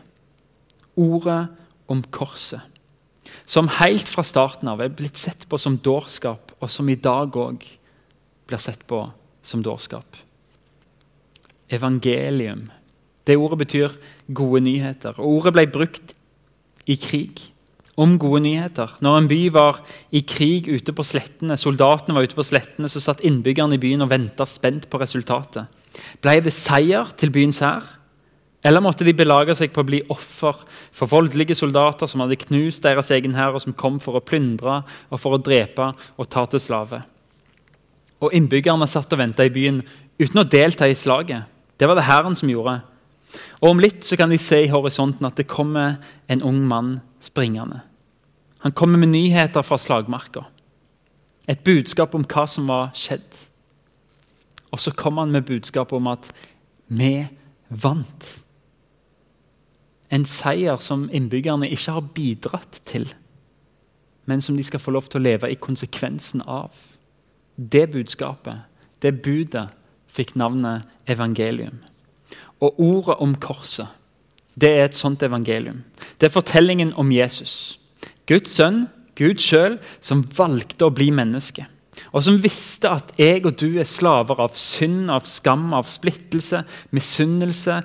Ordet 0.96 1.48
om 1.88 2.02
korset. 2.02 2.60
Som 3.46 3.68
helt 3.78 4.08
fra 4.08 4.24
starten 4.26 4.68
av 4.70 4.80
er 4.82 4.94
blitt 4.94 5.18
sett 5.18 5.46
på 5.50 5.58
som 5.60 5.78
dårskap, 5.78 6.54
og 6.60 6.70
som 6.70 6.88
i 6.88 6.98
dag 6.98 7.34
òg 7.36 7.66
blir 8.46 8.62
sett 8.62 8.86
på 8.88 9.02
som 9.42 9.62
dårskap. 9.62 10.18
Evangelium. 11.70 12.68
Det 13.26 13.36
ordet 13.38 13.58
betyr 13.64 13.94
gode 14.30 14.62
nyheter. 14.62 15.18
Og 15.18 15.40
ordet 15.40 15.54
ble 15.56 15.66
brukt 15.70 16.14
i 16.86 16.96
krig 16.98 17.42
om 17.96 18.18
gode 18.20 18.42
nyheter. 18.44 18.92
Når 19.02 19.18
en 19.18 19.28
by 19.30 19.40
var 19.54 19.80
i 20.14 20.22
krig 20.26 20.68
ute 20.68 20.94
på 20.94 21.04
slettene, 21.06 21.56
soldatene 21.58 22.14
var 22.14 22.26
ute 22.26 22.38
på 22.38 22.44
slettene, 22.46 22.90
så 22.92 23.02
satt 23.02 23.24
innbyggerne 23.26 23.78
i 23.78 23.82
byen 23.82 24.04
og 24.04 24.12
venta 24.12 24.46
spent 24.46 24.86
på 24.92 25.00
resultatet. 25.02 25.66
Ble 26.24 26.40
det 26.44 26.54
seier 26.54 27.12
til 27.18 27.32
byens 27.34 27.62
hær? 27.64 27.84
Eller 28.66 28.82
måtte 28.82 29.06
de 29.06 29.14
belage 29.14 29.54
seg 29.54 29.70
på 29.70 29.84
å 29.84 29.86
bli 29.86 30.00
offer 30.10 30.64
for 30.94 31.10
voldelige 31.10 31.54
soldater 31.54 32.08
som 32.10 32.24
hadde 32.24 32.38
knust 32.40 32.82
deres 32.82 33.12
egen 33.14 33.36
hær, 33.36 33.54
og 33.54 33.62
som 33.62 33.76
kom 33.76 34.00
for 34.02 34.18
å 34.18 34.24
plyndre 34.24 34.80
og 35.10 35.20
for 35.22 35.36
å 35.36 35.42
drepe 35.42 35.92
og 36.16 36.30
ta 36.32 36.46
til 36.50 36.62
slave? 36.62 37.04
Og 38.18 38.34
innbyggerne 38.34 38.88
satt 38.90 39.12
og 39.12 39.20
venta 39.20 39.46
i 39.46 39.52
byen 39.52 39.82
uten 40.18 40.42
å 40.42 40.48
delta 40.48 40.88
i 40.88 40.96
slaget. 40.98 41.46
Det 41.76 41.86
var 41.86 41.98
det 41.98 42.08
hæren 42.08 42.34
som 42.34 42.50
gjorde. 42.50 42.80
Og 43.60 43.70
Om 43.70 43.82
litt 43.84 44.04
så 44.04 44.16
kan 44.18 44.32
de 44.32 44.38
se 44.40 44.62
i 44.64 44.72
horisonten 44.72 45.26
at 45.28 45.36
det 45.36 45.50
kommer 45.50 46.00
en 46.28 46.42
ung 46.42 46.62
mann 46.66 46.96
springende. 47.20 47.82
Han 48.64 48.72
kommer 48.72 48.98
med 48.98 49.12
nyheter 49.12 49.62
fra 49.62 49.78
slagmarka. 49.78 50.46
Et 51.46 51.62
budskap 51.62 52.14
om 52.18 52.24
hva 52.26 52.46
som 52.50 52.66
var 52.66 52.90
skjedd. 52.98 53.45
Og 54.72 54.80
så 54.82 54.92
kom 54.96 55.18
han 55.18 55.32
med 55.32 55.46
budskapet 55.46 55.96
om 55.96 56.10
at 56.10 56.30
vi 56.86 57.26
vant. 57.68 58.28
En 60.10 60.26
seier 60.28 60.78
som 60.82 61.08
innbyggerne 61.10 61.68
ikke 61.70 61.96
har 61.96 62.10
bidratt 62.14 62.80
til, 62.86 63.08
men 64.26 64.42
som 64.42 64.56
de 64.58 64.64
skal 64.66 64.82
få 64.82 64.94
lov 64.94 65.10
til 65.10 65.20
å 65.20 65.26
leve 65.26 65.50
i 65.50 65.58
konsekvensen 65.58 66.42
av. 66.46 66.74
Det 67.56 67.86
budskapet, 67.90 68.66
det 69.02 69.22
budet, 69.22 69.68
fikk 70.16 70.34
navnet 70.38 70.86
evangelium. 71.10 71.82
Og 72.64 72.78
ordet 72.80 73.18
om 73.20 73.34
korset, 73.36 73.88
det 74.56 74.70
er 74.72 74.86
et 74.86 74.96
sånt 74.96 75.22
evangelium. 75.22 75.82
Det 76.16 76.30
er 76.30 76.32
fortellingen 76.32 76.94
om 76.96 77.10
Jesus. 77.12 77.78
Guds 78.26 78.54
sønn, 78.56 78.86
Gud 79.16 79.40
sjøl, 79.40 79.78
som 80.00 80.24
valgte 80.36 80.88
å 80.88 80.94
bli 80.94 81.10
menneske. 81.12 81.66
Og 82.16 82.24
som 82.24 82.38
visste 82.40 82.88
at 82.88 83.10
jeg 83.20 83.42
og 83.44 83.58
du 83.60 83.76
er 83.76 83.84
slaver 83.84 84.38
av 84.40 84.54
synd, 84.56 85.10
av 85.12 85.26
skam, 85.28 85.68
av 85.76 85.84
splittelse, 85.92 86.62
misunnelse, 86.96 87.82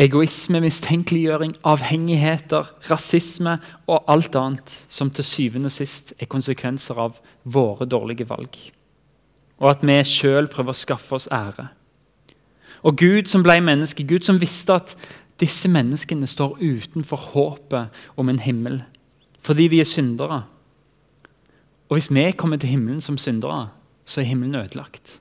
egoisme, 0.00 0.62
mistenkeliggjøring, 0.64 1.52
avhengigheter, 1.68 2.70
rasisme 2.88 3.58
og 3.84 4.08
alt 4.08 4.38
annet 4.40 4.72
som 4.88 5.10
til 5.12 5.26
syvende 5.28 5.68
og 5.68 5.76
sist 5.76 6.14
er 6.16 6.30
konsekvenser 6.32 7.02
av 7.04 7.20
våre 7.44 7.84
dårlige 7.84 8.26
valg. 8.30 8.56
Og 9.60 9.68
at 9.74 9.84
vi 9.84 9.98
sjøl 10.08 10.48
prøver 10.48 10.72
å 10.72 10.80
skaffe 10.80 11.18
oss 11.20 11.28
ære. 11.28 11.68
Og 12.88 12.96
Gud 13.00 13.28
som 13.28 13.44
ble 13.44 13.58
menneske, 13.64 14.08
Gud 14.08 14.24
som 14.24 14.40
visste 14.40 14.80
at 14.80 14.96
disse 15.40 15.68
menneskene 15.68 16.26
står 16.30 16.56
utenfor 16.62 17.30
håpet 17.34 18.02
om 18.16 18.32
en 18.32 18.40
himmel 18.40 18.82
fordi 19.44 19.66
de 19.68 19.82
er 19.82 19.84
syndere. 19.84 20.38
Og 21.88 21.98
hvis 21.98 22.10
vi 22.10 22.32
kommer 22.32 22.56
til 22.56 22.68
himmelen 22.68 23.00
som 23.00 23.18
syndere, 23.18 23.68
så 24.04 24.20
er 24.20 24.24
himmelen 24.24 24.54
ødelagt. 24.54 25.20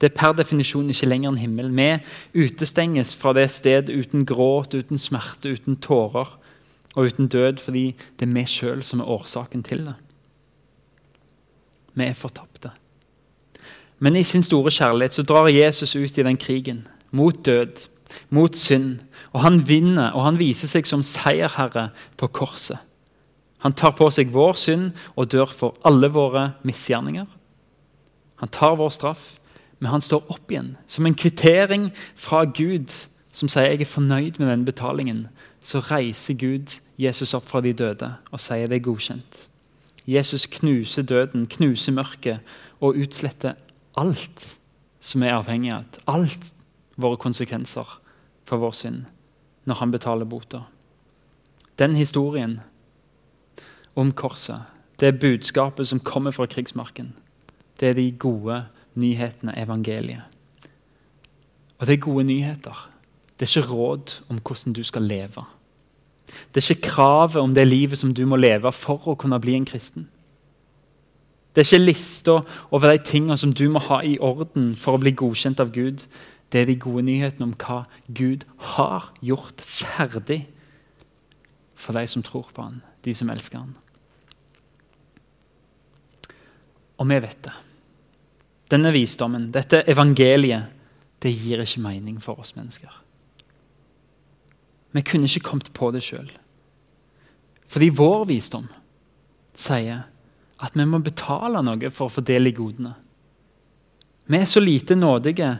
Det 0.00 0.10
er 0.10 0.16
per 0.16 0.32
definisjon 0.36 0.90
ikke 0.92 1.08
lenger 1.08 1.30
en 1.30 1.40
himmel. 1.40 1.70
Vi 1.72 2.44
utestenges 2.44 3.14
fra 3.16 3.32
det 3.32 3.50
stedet 3.50 3.92
uten 3.92 4.26
gråt, 4.26 4.74
uten 4.74 4.98
smerte, 4.98 5.52
uten 5.56 5.76
tårer 5.76 6.38
og 6.94 7.04
uten 7.04 7.28
død, 7.28 7.62
fordi 7.64 7.94
det 8.20 8.28
er 8.28 8.34
vi 8.34 8.44
sjøl 8.44 8.82
som 8.84 9.00
er 9.00 9.08
årsaken 9.08 9.62
til 9.62 9.86
det. 9.86 9.94
Vi 11.94 12.04
er 12.04 12.14
fortapte. 12.16 12.70
Men 13.98 14.16
i 14.16 14.24
sin 14.24 14.42
store 14.42 14.70
kjærlighet 14.70 15.12
så 15.12 15.22
drar 15.22 15.48
Jesus 15.48 15.96
ut 15.96 16.18
i 16.18 16.22
den 16.22 16.36
krigen. 16.36 16.86
Mot 17.10 17.46
død, 17.46 17.88
mot 18.30 18.56
synd. 18.56 18.98
Og 19.32 19.40
han 19.40 19.68
vinner, 19.68 20.10
og 20.12 20.24
han 20.24 20.38
viser 20.38 20.68
seg 20.68 20.86
som 20.86 21.02
seierherre 21.02 21.88
på 22.16 22.28
korset. 22.28 22.78
Han 23.64 23.72
tar 23.72 23.94
på 23.96 24.08
seg 24.12 24.32
vår 24.34 24.54
synd 24.60 24.92
og 25.16 25.30
dør 25.32 25.52
for 25.54 25.76
alle 25.86 26.10
våre 26.12 26.50
misgjerninger. 26.66 27.26
Han 28.42 28.52
tar 28.52 28.76
vår 28.76 28.92
straff, 28.92 29.26
men 29.78 29.90
han 29.90 30.04
står 30.04 30.28
opp 30.32 30.52
igjen 30.52 30.74
som 30.86 31.06
en 31.06 31.16
kvittering 31.16 31.90
fra 32.16 32.44
Gud, 32.44 32.92
som 33.32 33.48
sier 33.52 33.72
jeg 33.72 33.84
er 33.84 33.90
fornøyd 33.90 34.40
med 34.40 34.48
den 34.52 34.64
betalingen. 34.68 35.26
Så 35.64 35.82
reiser 35.90 36.36
Gud 36.38 36.78
Jesus 37.00 37.34
opp 37.36 37.48
fra 37.48 37.60
de 37.64 37.74
døde 37.76 38.12
og 38.30 38.40
sier 38.40 38.68
det 38.68 38.80
er 38.80 38.86
godkjent. 38.86 39.46
Jesus 40.06 40.46
knuser 40.46 41.02
døden, 41.02 41.48
knuser 41.50 41.92
mørket 41.96 42.56
og 42.80 42.96
utsletter 42.96 43.56
alt 43.98 44.52
som 45.02 45.24
er 45.24 45.34
avhengig 45.36 45.72
av 45.74 45.98
alt 46.06 46.52
våre 46.96 47.18
konsekvenser 47.20 47.98
for 48.46 48.62
vår 48.62 48.74
synd, 48.76 49.04
når 49.66 49.80
han 49.80 49.92
betaler 49.92 50.28
bota. 50.28 50.62
Den 51.76 51.96
historien 51.98 52.60
om 53.96 54.12
korset, 54.12 54.62
det 55.00 55.08
er 55.08 55.20
budskapet 55.20 55.88
som 55.88 56.00
kommer 56.00 56.30
fra 56.30 56.46
krigsmarken. 56.46 57.14
Det 57.80 57.88
er 57.88 57.92
de 57.98 58.10
gode 58.12 58.64
nyhetene, 58.94 59.58
evangeliet. 59.58 60.22
Og 61.78 61.86
det 61.86 61.92
er 61.92 62.04
gode 62.04 62.24
nyheter. 62.24 62.90
Det 63.38 63.48
er 63.48 63.58
ikke 63.58 63.72
råd 63.72 64.20
om 64.28 64.38
hvordan 64.38 64.72
du 64.72 64.82
skal 64.82 65.02
leve. 65.02 65.44
Det 66.54 66.64
er 66.64 66.70
ikke 66.70 66.88
kravet 66.88 67.36
om 67.36 67.54
det 67.54 67.66
livet 67.68 67.98
som 67.98 68.14
du 68.14 68.26
må 68.26 68.36
leve 68.36 68.72
for 68.72 69.08
å 69.08 69.14
kunne 69.14 69.40
bli 69.40 69.54
en 69.54 69.68
kristen. 69.68 70.08
Det 71.54 71.62
er 71.62 71.68
ikke 71.68 71.84
lista 71.84 72.40
over 72.70 72.90
de 72.92 73.04
tingene 73.04 73.36
som 73.36 73.52
du 73.52 73.68
må 73.72 73.80
ha 73.88 74.00
i 74.04 74.18
orden 74.18 74.74
for 74.76 74.96
å 74.96 75.00
bli 75.00 75.14
godkjent 75.16 75.60
av 75.60 75.72
Gud. 75.72 76.04
Det 76.52 76.60
er 76.60 76.68
de 76.68 76.76
gode 76.80 77.04
nyhetene 77.06 77.48
om 77.48 77.54
hva 77.60 77.84
Gud 78.08 78.44
har 78.74 79.12
gjort 79.20 79.60
ferdig 79.60 80.46
for 81.76 81.96
de 81.96 82.06
som 82.06 82.22
tror 82.22 82.48
på 82.54 82.62
han, 82.62 82.82
de 83.04 83.14
som 83.14 83.30
elsker 83.30 83.58
han. 83.58 83.76
Og 86.96 87.08
vi 87.10 87.18
vet 87.20 87.42
det. 87.44 87.54
Denne 88.72 88.90
visdommen, 88.94 89.50
dette 89.54 89.84
evangeliet, 89.86 90.72
det 91.22 91.32
gir 91.32 91.62
ikke 91.62 91.82
mening 91.84 92.18
for 92.22 92.40
oss 92.42 92.54
mennesker. 92.56 92.90
Vi 94.96 95.02
kunne 95.04 95.28
ikke 95.28 95.48
kommet 95.50 95.72
på 95.76 95.90
det 95.94 96.02
sjøl. 96.04 96.28
Fordi 97.66 97.88
vår 97.94 98.26
visdom 98.30 98.68
sier 99.56 100.04
at 100.56 100.76
vi 100.76 100.86
må 100.88 101.00
betale 101.04 101.60
noe 101.64 101.90
for 101.92 102.08
å 102.08 102.14
få 102.16 102.24
del 102.24 102.48
i 102.48 102.54
godene. 102.56 102.94
Vi 104.26 104.38
er 104.38 104.48
så 104.48 104.62
lite 104.62 104.96
nådige 104.98 105.50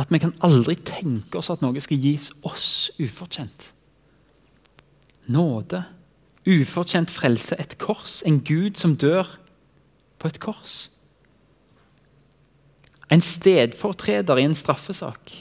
at 0.00 0.12
vi 0.12 0.20
kan 0.20 0.34
aldri 0.44 0.76
tenke 0.76 1.38
oss 1.38 1.50
at 1.52 1.62
noe 1.64 1.80
skal 1.84 2.00
gis 2.00 2.30
oss 2.48 2.90
ufortjent. 3.00 3.70
Nåde, 5.32 5.84
ufortjent 6.48 7.12
frelse, 7.12 7.56
et 7.60 7.76
kors, 7.80 8.20
en 8.26 8.40
Gud 8.44 8.80
som 8.80 8.96
dør 8.98 9.28
på 10.22 10.30
et 10.30 10.38
kors. 10.42 10.76
En 13.12 13.20
stedfortreder 13.20 14.38
i 14.40 14.46
en 14.46 14.56
straffesak. 14.56 15.34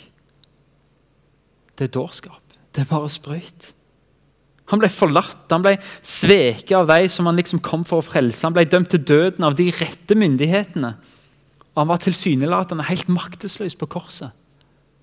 Det 1.77 1.87
er 1.87 1.93
dårskap. 1.93 2.57
Det 2.73 2.83
er 2.83 2.89
bare 2.89 3.11
sprøyt. 3.11 3.71
Han 4.71 4.79
ble 4.79 4.87
forlatt, 4.91 5.49
han 5.51 5.63
ble 5.63 5.75
sveket 6.07 6.71
av 6.77 6.87
de 6.87 7.07
som 7.11 7.27
han 7.27 7.39
liksom 7.39 7.59
kom 7.63 7.83
for 7.87 7.99
å 7.99 8.05
frelse. 8.05 8.43
Han 8.47 8.55
ble 8.55 8.63
dømt 8.71 8.91
til 8.93 9.03
døden 9.03 9.43
av 9.43 9.57
de 9.59 9.67
rette 9.75 10.15
myndighetene. 10.15 10.93
Og 11.71 11.81
han 11.81 11.89
var 11.91 12.03
tilsynelatende 12.03 12.87
helt 12.87 13.11
maktesløs 13.11 13.75
på 13.79 13.89
korset. 13.91 14.31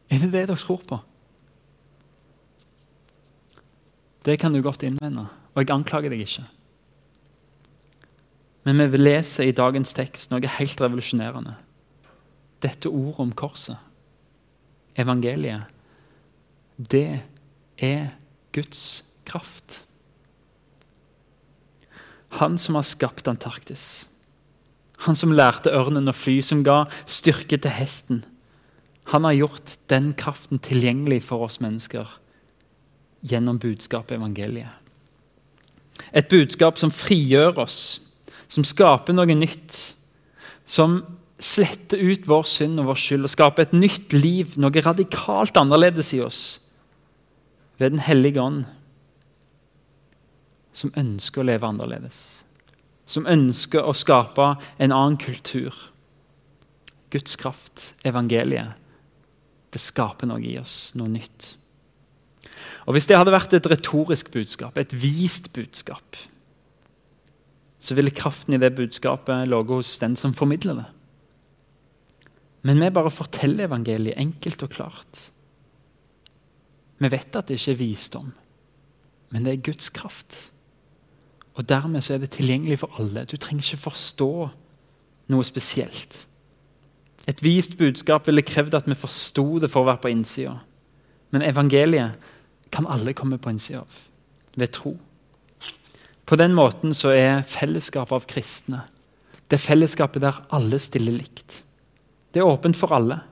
Er 0.08 0.22
det 0.22 0.32
det 0.32 0.46
dere 0.48 0.56
tror 0.56 0.80
på? 0.88 1.00
Det 4.24 4.38
kan 4.40 4.52
du 4.52 4.60
godt 4.64 4.84
innvende, 4.84 5.28
og 5.54 5.62
jeg 5.62 5.72
anklager 5.72 6.12
deg 6.12 6.24
ikke. 6.24 6.44
Men 8.68 8.90
vi 8.92 9.00
leser 9.00 9.48
i 9.48 9.56
dagens 9.56 9.94
tekst 9.96 10.32
noe 10.32 10.54
helt 10.58 10.80
revolusjonerende. 10.82 11.54
Dette 12.60 12.90
ordet 12.90 13.22
om 13.22 13.32
korset, 13.38 13.78
evangeliet, 14.98 15.70
det 16.76 17.22
er 17.78 18.10
Guds 18.52 19.04
kraft. 19.28 19.82
Han 22.42 22.58
som 22.60 22.76
har 22.76 22.86
skapt 22.86 23.30
Antarktis. 23.30 24.06
Han 25.06 25.16
som 25.16 25.32
lærte 25.32 25.72
ørnen 25.72 26.10
å 26.10 26.16
fly, 26.16 26.40
som 26.42 26.64
ga 26.66 26.82
styrke 27.06 27.56
til 27.62 27.72
hesten. 27.72 28.24
Han 29.14 29.24
har 29.24 29.38
gjort 29.38 29.78
den 29.88 30.10
kraften 30.18 30.60
tilgjengelig 30.60 31.22
for 31.30 31.46
oss 31.46 31.60
mennesker 31.62 32.18
gjennom 33.24 33.58
budskapet 33.62 34.18
evangeliet. 34.18 34.74
Et 36.12 36.28
budskap 36.30 36.78
som 36.78 36.92
frigjør 36.94 37.62
oss, 37.64 37.78
som 38.48 38.64
skaper 38.66 39.16
noe 39.16 39.36
nytt. 39.36 39.76
Som 40.68 41.02
sletter 41.38 42.00
ut 42.02 42.26
vår 42.28 42.48
synd 42.50 42.80
og 42.82 42.90
vår 42.90 43.00
skyld 43.00 43.28
og 43.28 43.32
skaper 43.32 43.68
et 43.68 43.76
nytt 43.76 44.16
liv, 44.16 44.56
noe 44.60 44.82
radikalt 44.84 45.56
annerledes 45.60 46.10
i 46.16 46.22
oss. 46.24 46.42
Ved 47.78 47.94
Den 47.94 48.02
hellige 48.02 48.42
ånd 48.42 48.66
som 50.78 50.92
ønsker 50.98 51.42
å 51.42 51.48
leve 51.48 51.66
annerledes. 51.66 52.18
Som 53.08 53.26
ønsker 53.26 53.86
å 53.86 53.94
skape 53.96 54.52
en 54.78 54.92
annen 54.92 55.16
kultur. 55.20 55.74
Guds 57.10 57.38
kraft, 57.40 57.92
evangeliet, 58.06 58.76
det 59.72 59.80
skaper 59.80 60.28
noe 60.28 60.44
i 60.44 60.58
oss, 60.60 60.92
noe 60.96 61.08
nytt. 61.12 61.54
Og 62.86 62.94
Hvis 62.96 63.08
det 63.08 63.16
hadde 63.16 63.32
vært 63.32 63.54
et 63.56 63.68
retorisk 63.68 64.30
budskap, 64.32 64.76
et 64.78 64.92
vist 64.92 65.50
budskap, 65.56 66.16
så 67.78 67.94
ville 67.94 68.10
kraften 68.14 68.54
i 68.54 68.60
det 68.60 68.74
budskapet 68.76 69.48
ligge 69.48 69.78
hos 69.78 69.98
den 70.02 70.16
som 70.18 70.34
formidler 70.34 70.80
det. 70.80 70.86
Men 72.66 72.80
vi 72.82 72.90
bare 72.90 73.10
forteller 73.10 73.68
evangeliet 73.68 74.18
enkelt 74.18 74.62
og 74.66 74.70
klart. 74.74 75.20
Vi 76.98 77.10
vet 77.10 77.36
at 77.38 77.48
det 77.48 77.60
ikke 77.60 77.76
er 77.76 77.82
visdom, 77.82 78.32
men 79.30 79.44
det 79.44 79.52
er 79.52 79.66
Guds 79.70 79.88
kraft. 79.94 80.50
Og 81.54 81.68
Dermed 81.68 82.02
så 82.02 82.14
er 82.14 82.18
det 82.22 82.30
tilgjengelig 82.34 82.80
for 82.82 82.98
alle. 82.98 83.24
Du 83.24 83.36
trenger 83.36 83.64
ikke 83.64 83.90
forstå 83.90 84.32
noe 85.28 85.46
spesielt. 85.46 86.24
Et 87.28 87.42
vist 87.44 87.76
budskap 87.78 88.26
ville 88.26 88.42
krevd 88.42 88.74
at 88.74 88.86
vi 88.88 88.96
forsto 88.96 89.58
det 89.62 89.70
for 89.70 89.84
å 89.84 89.90
være 89.90 90.02
på 90.02 90.12
innsida. 90.12 90.56
Men 91.30 91.44
evangeliet 91.44 92.16
kan 92.72 92.86
alle 92.88 93.14
komme 93.14 93.38
på 93.38 93.52
innsida 93.52 93.82
av 93.84 93.98
ved 94.58 94.72
tro. 94.74 94.94
På 96.28 96.36
den 96.36 96.52
måten 96.52 96.92
så 96.92 97.14
er 97.16 97.46
fellesskapet 97.48 98.12
av 98.12 98.28
kristne 98.28 98.82
Det 99.48 99.56
fellesskapet 99.56 100.20
der 100.20 100.42
alle 100.52 100.76
stiller 100.76 101.14
likt. 101.16 101.62
Det 102.32 102.42
er 102.42 102.48
åpent 102.48 102.76
for 102.76 102.92
alle. 102.92 103.22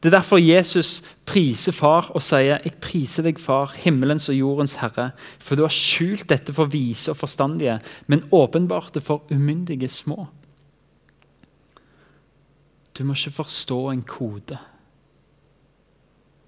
Det 0.00 0.08
er 0.08 0.14
derfor 0.14 0.40
Jesus 0.40 1.02
priser 1.28 1.76
far 1.76 2.08
og 2.14 2.22
sier, 2.22 2.56
'Jeg 2.56 2.80
priser 2.80 3.22
deg, 3.22 3.38
far, 3.38 3.74
himmelens 3.76 4.30
og 4.30 4.34
jordens 4.34 4.76
herre,' 4.80 5.12
'for 5.38 5.56
du 5.56 5.62
har 5.62 5.68
skjult 5.68 6.26
dette 6.26 6.54
for 6.54 6.64
vise 6.64 7.10
og 7.10 7.16
forstandige, 7.16 7.80
men 8.06 8.24
åpenbart 8.32 8.94
det 8.94 9.02
for 9.02 9.22
umyndige 9.30 9.88
små.' 9.88 10.28
Du 12.94 13.04
må 13.04 13.12
ikke 13.12 13.44
forstå 13.44 13.90
en 13.90 14.02
kode 14.02 14.58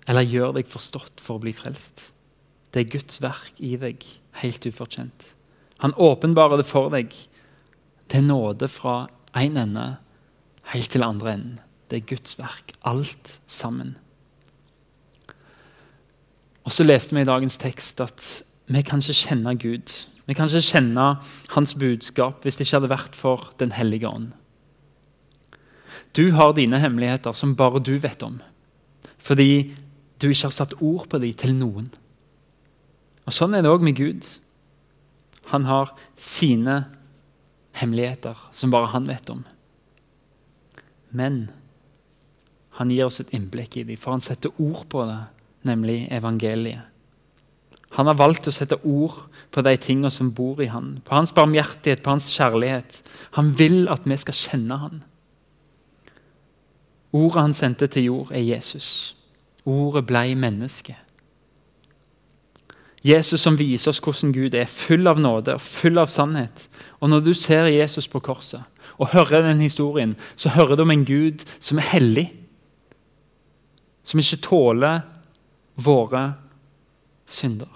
eller 0.09 0.23
gjøre 0.23 0.55
deg 0.55 0.67
forstått 0.67 1.21
for 1.21 1.37
å 1.37 1.41
bli 1.41 1.53
frelst. 1.53 2.11
Det 2.73 2.81
er 2.81 2.91
Guds 2.99 3.23
verk 3.23 3.53
i 3.59 3.77
deg, 3.77 4.05
helt 4.33 4.67
ufortjent. 4.67 5.35
Han 5.83 5.95
åpenbarer 5.99 6.61
det 6.61 6.67
for 6.69 6.93
deg. 6.95 7.11
Det 8.07 8.21
er 8.21 8.27
nåde 8.29 8.69
fra 8.71 9.09
én 9.35 9.59
ende 9.59 9.97
helt 10.71 10.91
til 10.91 11.03
andre 11.03 11.35
enden. 11.35 11.59
Det 11.91 11.99
er 11.99 12.09
Guds 12.15 12.39
verk, 12.39 12.73
alt 12.85 13.41
sammen. 13.47 13.97
Og 16.65 16.73
Så 16.73 16.85
leste 16.85 17.15
vi 17.15 17.21
i 17.21 17.29
dagens 17.29 17.59
tekst 17.59 18.01
at 18.01 18.43
vi 18.71 18.83
kan 18.83 19.03
ikke 19.03 19.19
kjenne 19.27 19.57
Gud. 19.59 19.91
Vi 20.27 20.35
kan 20.35 20.47
ikke 20.47 20.63
kjenne 20.63 21.17
Hans 21.51 21.75
budskap 21.75 22.43
hvis 22.43 22.57
det 22.57 22.67
ikke 22.67 22.79
hadde 22.79 22.93
vært 22.93 23.19
for 23.19 23.51
Den 23.59 23.73
hellige 23.73 24.09
ånd. 24.09 24.31
Du 26.17 26.31
har 26.33 26.53
dine 26.53 26.79
hemmeligheter 26.79 27.33
som 27.33 27.57
bare 27.57 27.81
du 27.81 27.97
vet 27.99 28.23
om, 28.23 28.41
fordi 29.19 29.75
du 30.21 30.29
ikke 30.29 30.47
har 30.47 30.55
satt 30.55 30.75
ord 30.81 31.09
på 31.09 31.19
dem 31.19 31.33
til 31.35 31.55
noen. 31.57 31.91
Og 33.27 33.33
Sånn 33.33 33.55
er 33.55 33.63
det 33.63 33.71
òg 33.73 33.83
med 33.83 33.97
Gud. 33.97 34.27
Han 35.53 35.67
har 35.69 35.93
sine 36.17 36.85
hemmeligheter 37.77 38.39
som 38.53 38.73
bare 38.73 38.93
han 38.93 39.09
vet 39.09 39.31
om. 39.31 39.45
Men 41.13 41.51
han 42.79 42.91
gir 42.91 43.05
oss 43.05 43.21
et 43.21 43.35
innblikk 43.37 43.77
i 43.77 43.85
dem, 43.85 44.01
for 44.01 44.17
han 44.17 44.25
setter 44.25 44.55
ord 44.57 44.87
på 44.89 45.05
det, 45.09 45.21
nemlig 45.69 46.07
evangeliet. 46.13 46.89
Han 47.93 48.09
har 48.09 48.17
valgt 48.17 48.49
å 48.49 48.55
sette 48.55 48.79
ord 48.89 49.19
på 49.53 49.61
de 49.67 49.75
tingene 49.77 50.09
som 50.11 50.31
bor 50.33 50.63
i 50.65 50.71
han, 50.73 51.03
på 51.05 51.13
hans 51.13 51.35
barmhjertighet, 51.37 52.01
på 52.01 52.15
hans 52.15 52.31
kjærlighet. 52.33 53.03
Han 53.37 53.53
vil 53.59 53.85
at 53.93 54.09
vi 54.09 54.17
skal 54.17 54.39
kjenne 54.39 54.79
han. 54.81 55.03
Ordet 57.13 57.43
han 57.43 57.53
sendte 57.53 57.91
til 57.93 58.09
jord, 58.09 58.33
er 58.33 58.41
Jesus. 58.41 58.89
Ordet 59.69 60.07
blei 60.09 60.33
menneske. 60.33 60.97
Jesus 63.03 63.41
som 63.43 63.59
viser 63.59 63.91
oss 63.91 64.01
hvordan 64.03 64.33
Gud 64.35 64.55
er, 64.55 64.69
full 64.71 65.09
av 65.11 65.19
nåde 65.19 65.57
og 65.57 65.65
full 65.65 65.99
av 65.99 66.11
sannhet. 66.13 66.69
Og 67.01 67.11
Når 67.11 67.21
du 67.21 67.35
ser 67.35 67.67
Jesus 67.67 68.09
på 68.09 68.21
korset 68.21 68.63
og 68.99 69.11
hører 69.11 69.43
den 69.43 69.61
historien, 69.61 70.17
så 70.37 70.49
hører 70.49 70.77
du 70.77 70.83
om 70.83 70.91
en 70.91 71.05
Gud 71.05 71.43
som 71.59 71.79
er 71.79 71.91
hellig 71.91 72.31
som 74.03 74.21
ikke 74.21 74.43
tåler 74.43 75.03
våre 75.79 76.35
synder. 77.27 77.71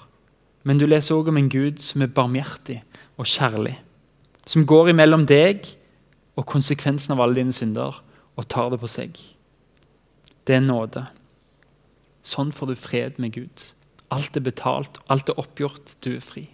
Men 0.66 0.78
du 0.78 0.86
leser 0.86 1.14
også 1.14 1.30
om 1.30 1.38
en 1.38 1.50
Gud 1.50 1.78
som 1.82 2.02
er 2.02 2.12
barmhjertig 2.12 2.80
og 3.16 3.28
kjærlig. 3.30 3.76
Som 4.46 4.66
går 4.66 4.90
imellom 4.90 5.26
deg 5.26 5.66
og 6.36 6.46
konsekvensen 6.46 7.14
av 7.14 7.22
alle 7.22 7.38
dine 7.38 7.54
synder 7.54 8.02
og 8.36 8.48
tar 8.50 8.70
det 8.72 8.80
på 8.82 8.90
seg. 8.90 9.14
Det 10.46 10.58
er 10.58 10.64
nåde. 10.66 11.06
Sånn 12.26 12.52
får 12.54 12.72
du 12.72 12.78
fred 12.78 13.22
med 13.22 13.34
Gud. 13.38 13.70
Alt 14.14 14.36
er 14.38 14.44
betalt, 14.46 15.00
alt 15.10 15.28
er 15.28 15.38
oppgjort, 15.40 15.96
du 16.04 16.14
er 16.14 16.24
fri. 16.24 16.46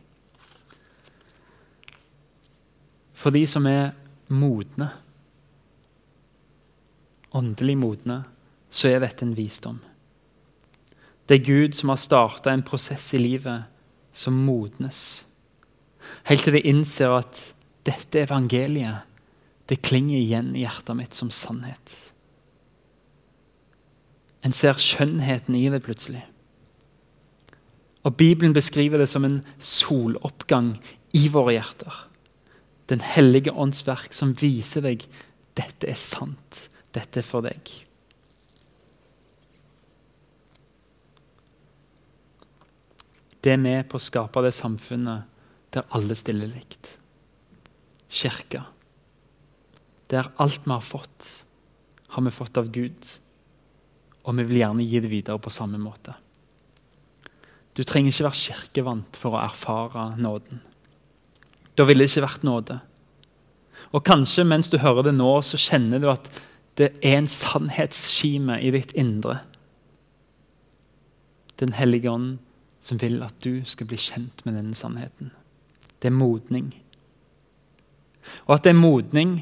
For 3.13 3.35
de 3.35 3.45
som 3.47 3.67
er 3.69 3.93
modne, 4.33 4.89
åndelig 7.33 7.77
modne, 7.79 8.23
så 8.73 8.89
er 8.89 9.03
dette 9.05 9.27
en 9.27 9.37
visdom. 9.37 9.79
Det 11.29 11.39
er 11.39 11.47
Gud 11.47 11.77
som 11.77 11.93
har 11.93 12.01
starta 12.01 12.53
en 12.53 12.65
prosess 12.67 13.13
i 13.15 13.21
livet 13.21 13.69
som 14.13 14.37
modnes. 14.47 15.25
Helt 16.29 16.45
til 16.45 16.57
de 16.57 16.65
innser 16.67 17.13
at 17.15 17.45
dette 17.87 18.25
evangeliet 18.25 19.07
det 19.71 19.81
klinger 19.87 20.19
igjen 20.19 20.51
i 20.57 20.65
hjertet 20.65 20.99
mitt 20.99 21.15
som 21.17 21.31
sannhet. 21.33 21.95
En 24.43 24.53
ser 24.53 24.81
skjønnheten 24.83 25.55
i 25.55 25.69
det 25.71 25.81
plutselig. 25.87 26.25
Og 28.03 28.17
Bibelen 28.19 28.55
beskriver 28.55 28.99
det 28.99 29.09
som 29.11 29.25
en 29.25 29.43
soloppgang 29.63 30.75
i 31.15 31.29
våre 31.31 31.55
hjerter. 31.55 32.01
Den 32.91 33.01
hellige 33.05 33.55
ånds 33.55 33.87
verk 33.87 34.15
som 34.17 34.35
viser 34.39 34.83
deg 34.85 35.07
dette 35.59 35.89
er 35.89 35.99
sant, 36.01 36.67
dette 36.93 37.21
er 37.21 37.27
for 37.27 37.45
deg. 37.45 37.71
Det 43.43 43.55
er 43.55 43.61
med 43.61 43.89
på 43.91 43.99
å 43.99 44.03
skape 44.03 44.43
det 44.45 44.55
samfunnet 44.55 45.27
der 45.75 45.89
alle 45.97 46.15
stiller 46.19 46.51
likt. 46.51 46.97
Kirka. 48.13 48.67
Der 50.13 50.29
alt 50.43 50.67
vi 50.67 50.71
har 50.71 50.85
fått, 50.85 51.31
har 52.13 52.23
vi 52.23 52.35
fått 52.35 52.61
av 52.61 52.69
Gud. 52.71 53.09
Og 54.23 54.37
vi 54.39 54.45
vil 54.47 54.61
gjerne 54.63 54.87
gi 54.87 55.01
det 55.03 55.11
videre 55.11 55.43
på 55.43 55.51
samme 55.51 55.81
måte. 55.83 56.15
Du 57.77 57.83
trenger 57.89 58.13
ikke 58.13 58.29
være 58.29 58.41
kirkevant 58.41 59.17
for 59.17 59.37
å 59.37 59.43
erfare 59.43 60.13
nåden. 60.21 60.61
Da 61.79 61.87
ville 61.89 62.05
det 62.05 62.13
ikke 62.13 62.27
vært 62.27 62.45
nåde. 62.45 62.79
Og 63.93 64.05
kanskje 64.05 64.45
mens 64.49 64.69
du 64.73 64.79
hører 64.81 65.09
det 65.09 65.15
nå, 65.17 65.31
så 65.45 65.61
kjenner 65.61 66.01
du 66.01 66.09
at 66.13 66.29
det 66.81 66.93
er 67.05 67.19
en 67.19 67.29
sannhetskime 67.29 68.59
i 68.65 68.73
ditt 68.73 68.93
indre. 68.97 69.41
Den 71.61 71.75
hellige 71.77 72.13
ånd 72.13 72.39
som 72.83 72.99
vil 73.01 73.21
at 73.25 73.37
du 73.45 73.63
skal 73.69 73.89
bli 73.89 73.99
kjent 74.01 74.45
med 74.45 74.57
denne 74.59 74.77
sannheten. 74.77 75.31
Det 76.03 76.11
er 76.11 76.17
modning. 76.17 76.73
Og 78.49 78.57
at 78.57 78.65
det 78.65 78.73
er 78.73 78.81
modning, 78.81 79.37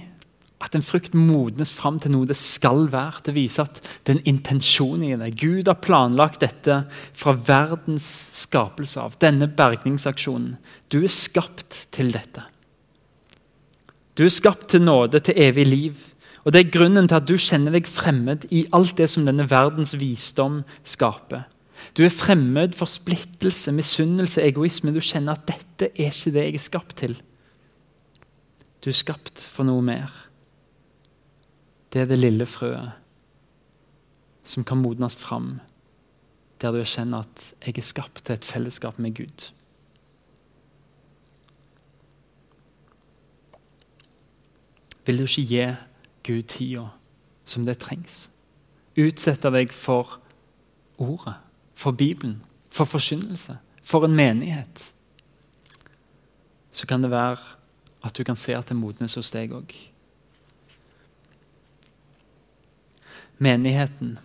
at 0.60 0.76
en 0.76 0.84
frukt 0.84 1.14
modnes 1.16 1.72
fram 1.72 1.96
til 2.02 2.12
noe 2.12 2.28
det 2.28 2.36
skal 2.36 2.84
være, 2.92 3.22
det 3.24 3.34
viser 3.36 3.64
at 3.64 3.80
det 4.04 4.12
er 4.12 4.18
en 4.18 4.28
intensjon 4.34 5.02
i 5.06 5.14
det. 5.16 5.32
Gud 5.40 5.70
har 5.70 5.80
planlagt 5.80 6.42
dette 6.44 6.82
fra 7.16 7.32
verdens 7.32 8.04
skapelse 8.42 9.00
av, 9.00 9.16
denne 9.24 9.48
bergningsaksjonen. 9.48 10.58
Du 10.92 11.00
er 11.00 11.12
skapt 11.12 11.86
til 11.96 12.12
dette. 12.12 12.44
Du 14.18 14.26
er 14.26 14.34
skapt 14.34 14.68
til 14.74 14.84
nåde, 14.84 15.22
til 15.24 15.40
evig 15.40 15.66
liv. 15.66 16.06
Og 16.44 16.52
Det 16.52 16.60
er 16.60 16.72
grunnen 16.72 17.08
til 17.08 17.16
at 17.16 17.28
du 17.28 17.36
kjenner 17.40 17.72
deg 17.72 17.88
fremmed 17.88 18.46
i 18.52 18.66
alt 18.76 18.96
det 19.00 19.08
som 19.12 19.24
denne 19.24 19.48
verdens 19.48 19.94
visdom 19.96 20.62
skaper. 20.84 21.46
Du 21.96 22.04
er 22.04 22.12
fremmed 22.12 22.76
for 22.76 22.88
splittelse, 22.88 23.72
misunnelse, 23.72 24.42
egoisme. 24.44 24.92
Du 24.92 25.00
kjenner 25.00 25.32
at 25.32 25.46
'dette 25.46 25.88
er 25.96 26.12
ikke 26.12 26.32
det 26.32 26.44
jeg 26.44 26.54
er 26.54 26.68
skapt 26.68 26.96
til'. 27.00 27.20
Du 28.84 28.90
er 28.90 28.96
skapt 28.96 29.40
for 29.40 29.64
noe 29.64 29.82
mer. 29.82 30.29
Det 31.92 32.00
er 32.00 32.10
det 32.10 32.18
lille 32.18 32.46
frøet 32.46 32.92
som 34.44 34.64
kan 34.64 34.80
modnes 34.80 35.14
fram, 35.16 35.60
der 36.60 36.72
du 36.72 36.84
kjenner 36.84 37.18
at 37.18 37.54
'jeg 37.66 37.78
er 37.78 37.82
skapt 37.82 38.24
til 38.24 38.32
et 38.32 38.44
fellesskap 38.44 38.98
med 38.98 39.20
Gud'. 39.20 39.52
Vil 45.06 45.18
du 45.18 45.22
ikke 45.22 45.46
gi 45.46 45.76
Gud 46.24 46.42
tida 46.42 46.88
som 47.44 47.66
det 47.66 47.78
trengs? 47.78 48.30
Utsette 48.96 49.50
deg 49.50 49.72
for 49.72 50.20
ordet? 50.98 51.34
for 51.80 51.90
Bibelen, 51.90 52.42
for 52.70 52.84
forkynnelse, 52.84 53.58
for 53.82 54.04
en 54.04 54.14
menighet, 54.14 54.92
så 56.72 56.86
kan 56.86 57.02
det 57.02 57.10
være 57.10 57.36
at 58.04 58.18
du 58.18 58.24
kan 58.24 58.36
se 58.36 58.56
at 58.56 58.68
det 58.68 58.76
modnes 58.76 59.14
hos 59.14 59.30
deg 59.32 59.54
òg. 59.56 59.72
Menigheten 63.40 64.18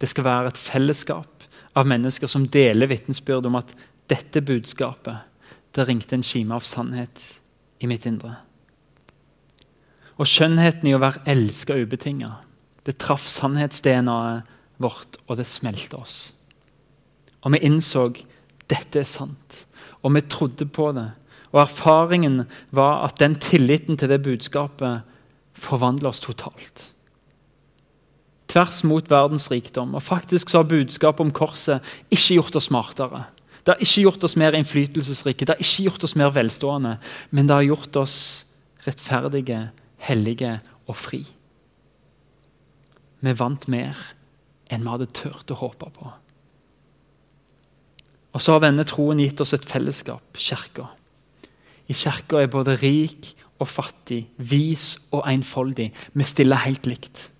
det 0.00 0.08
skal 0.10 0.26
være 0.26 0.52
et 0.52 0.60
fellesskap 0.60 1.46
av 1.76 1.88
mennesker 1.88 2.30
som 2.30 2.48
deler 2.52 2.90
vitnesbyrd 2.90 3.48
om 3.48 3.58
at 3.58 3.72
dette 4.10 4.42
budskapet 4.44 5.24
det 5.76 5.86
ringte 5.88 6.16
en 6.16 6.24
kime 6.24 6.56
av 6.56 6.64
sannhet 6.64 7.24
i 7.84 7.88
mitt 7.88 8.06
indre. 8.08 8.36
Og 10.16 10.28
skjønnheten 10.28 10.88
i 10.88 10.94
å 10.96 11.00
være 11.02 11.24
elska 11.28 11.76
ubetinga. 11.76 12.30
Det 12.86 12.96
traff 13.02 13.26
sannhets-DNA-et 13.28 14.54
vårt, 14.76 15.18
og 15.26 15.38
det 15.40 15.46
smelte 15.48 15.96
oss. 15.96 16.16
Og 17.44 17.54
vi 17.54 17.62
innså 17.66 18.08
dette 18.68 19.00
er 19.00 19.08
sant. 19.08 19.64
Og 20.02 20.14
vi 20.16 20.24
trodde 20.28 20.66
på 20.68 20.90
det. 20.96 21.08
Og 21.52 21.62
erfaringen 21.62 22.44
var 22.74 23.06
at 23.06 23.20
den 23.22 23.38
tilliten 23.40 23.96
til 23.96 24.10
det 24.12 24.22
budskapet 24.24 25.06
forvandla 25.56 26.10
oss 26.10 26.20
totalt. 26.24 26.90
Tvers 28.56 28.84
mot 28.88 29.10
verdens 29.10 29.50
rikdom. 29.52 29.94
Og 29.94 30.02
faktisk 30.02 30.48
så 30.48 30.62
har 30.62 30.70
budskapet 30.70 31.20
om 31.20 31.32
korset 31.34 31.84
ikke 32.08 32.38
gjort 32.38 32.56
oss 32.56 32.70
smartere. 32.70 33.26
Det 33.60 33.74
har 33.74 33.82
ikke 33.82 34.04
gjort 34.06 34.24
oss 34.24 34.36
mer 34.38 34.54
innflytelsesrike, 34.56 35.44
det 35.44 35.56
har 35.56 35.60
ikke 35.60 35.88
gjort 35.90 36.04
oss 36.06 36.14
mer 36.16 36.30
velstående, 36.32 36.92
men 37.34 37.48
det 37.48 37.56
har 37.56 37.66
gjort 37.66 37.98
oss 37.98 38.16
rettferdige, 38.86 39.58
hellige 40.06 40.52
og 40.86 40.96
fri. 40.96 41.24
Vi 43.20 43.34
vant 43.34 43.66
mer 43.68 43.98
enn 44.70 44.86
vi 44.86 44.92
hadde 44.94 45.10
turt 45.10 45.50
å 45.50 45.58
håpe 45.58 45.90
på. 45.98 46.14
Og 48.32 48.40
så 48.40 48.54
har 48.54 48.64
denne 48.64 48.86
troen 48.86 49.20
gitt 49.20 49.42
oss 49.42 49.52
et 49.56 49.66
fellesskap, 49.66 50.22
kirka. 50.38 50.88
I 51.90 51.94
kirka 51.96 52.40
er 52.40 52.52
både 52.52 52.78
rik 52.80 53.34
og 53.58 53.68
fattig, 53.68 54.28
vis 54.38 54.94
og 55.10 55.26
enfoldig. 55.28 55.90
Vi 56.14 56.24
stiller 56.24 56.64
helt 56.64 56.86
likt. 56.86 57.32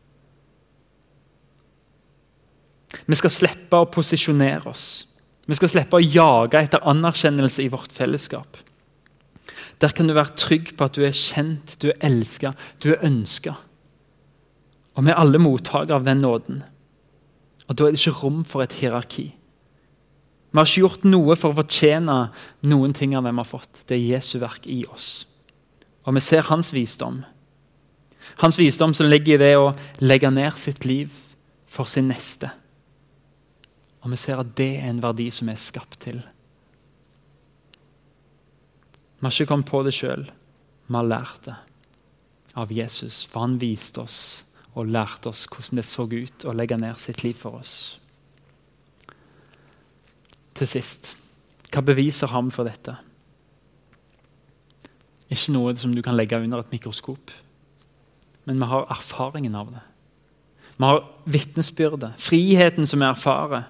Vi 3.06 3.18
skal 3.18 3.32
slippe 3.32 3.78
å 3.78 3.88
posisjonere 3.90 4.66
oss. 4.70 5.06
Vi 5.46 5.54
skal 5.54 5.70
slippe 5.70 5.98
å 5.98 6.02
jage 6.02 6.58
etter 6.58 6.82
anerkjennelse 6.90 7.62
i 7.62 7.70
vårt 7.70 7.94
fellesskap. 7.94 8.58
Der 9.78 9.92
kan 9.94 10.08
du 10.08 10.14
være 10.16 10.34
trygg 10.38 10.72
på 10.76 10.88
at 10.88 10.96
du 10.96 11.04
er 11.06 11.14
kjent, 11.14 11.76
du 11.82 11.90
er 11.92 12.00
elska, 12.08 12.54
du 12.82 12.90
er 12.94 13.04
ønska. 13.06 13.54
Og 14.96 15.04
vi 15.04 15.12
er 15.12 15.20
alle 15.20 15.38
mottakere 15.42 16.00
av 16.00 16.06
den 16.06 16.24
nåden. 16.24 16.62
Og 17.68 17.76
Da 17.76 17.84
er 17.84 17.94
det 17.94 18.00
ikke 18.00 18.22
rom 18.22 18.44
for 18.44 18.62
et 18.62 18.78
hierarki. 18.80 19.34
Vi 20.50 20.58
har 20.58 20.66
ikke 20.66 20.86
gjort 20.86 21.04
noe 21.04 21.36
for 21.36 21.52
å 21.52 21.58
fortjene 21.58 22.18
noen 22.64 22.94
ting 22.96 23.14
av 23.14 23.26
det 23.26 23.34
vi 23.34 23.42
har 23.42 23.50
fått. 23.50 23.82
Det 23.86 23.98
er 23.98 24.16
Jesu 24.16 24.38
verk 24.40 24.66
i 24.66 24.84
oss. 24.88 25.26
Og 26.06 26.14
vi 26.16 26.22
ser 26.24 26.46
hans 26.48 26.72
visdom. 26.72 27.24
Hans 28.40 28.58
visdom 28.58 28.94
som 28.94 29.10
ligger 29.10 29.36
i 29.36 29.42
det 29.42 29.56
å 29.58 29.74
legge 30.00 30.30
ned 30.30 30.56
sitt 30.58 30.86
liv 30.88 31.12
for 31.68 31.84
sin 31.84 32.08
neste. 32.08 32.48
Og 34.06 34.12
vi 34.12 34.18
ser 34.22 34.38
at 34.38 34.54
det 34.54 34.76
er 34.78 34.86
en 34.86 35.02
verdi 35.02 35.24
som 35.34 35.48
vi 35.50 35.56
er 35.56 35.58
skapt 35.58 35.98
til. 36.04 36.20
Vi 39.18 39.24
har 39.24 39.32
ikke 39.34 39.50
kommet 39.50 39.66
på 39.66 39.80
det 39.82 39.96
sjøl, 39.96 40.28
vi 40.86 40.94
har 40.94 41.08
lært 41.10 41.48
det 41.48 41.56
av 42.54 42.70
Jesus. 42.70 43.24
For 43.26 43.42
han 43.42 43.58
viste 43.58 44.04
oss 44.04 44.20
og 44.76 44.92
lærte 44.94 45.32
oss 45.32 45.48
hvordan 45.50 45.80
det 45.80 45.86
så 45.88 46.06
ut 46.06 46.46
å 46.46 46.54
legge 46.54 46.78
ned 46.78 47.02
sitt 47.02 47.24
liv 47.24 47.34
for 47.34 47.58
oss. 47.58 47.74
Til 50.54 50.70
sist, 50.70 51.16
hva 51.74 51.82
beviser 51.82 52.30
ham 52.30 52.52
for 52.54 52.68
dette? 52.68 52.94
Ikke 55.26 55.56
noe 55.56 55.74
som 55.74 55.96
du 55.96 56.04
kan 56.06 56.14
legge 56.14 56.38
under 56.38 56.62
et 56.62 56.70
mikroskop, 56.70 57.34
men 58.46 58.62
vi 58.62 58.70
har 58.70 58.86
erfaringen 58.94 59.58
av 59.58 59.74
det. 59.74 59.82
Vi 60.76 60.84
har 60.84 61.02
vitnesbyrdet, 61.26 62.14
friheten 62.22 62.86
som 62.86 63.02
vi 63.02 63.10
erfarer. 63.10 63.66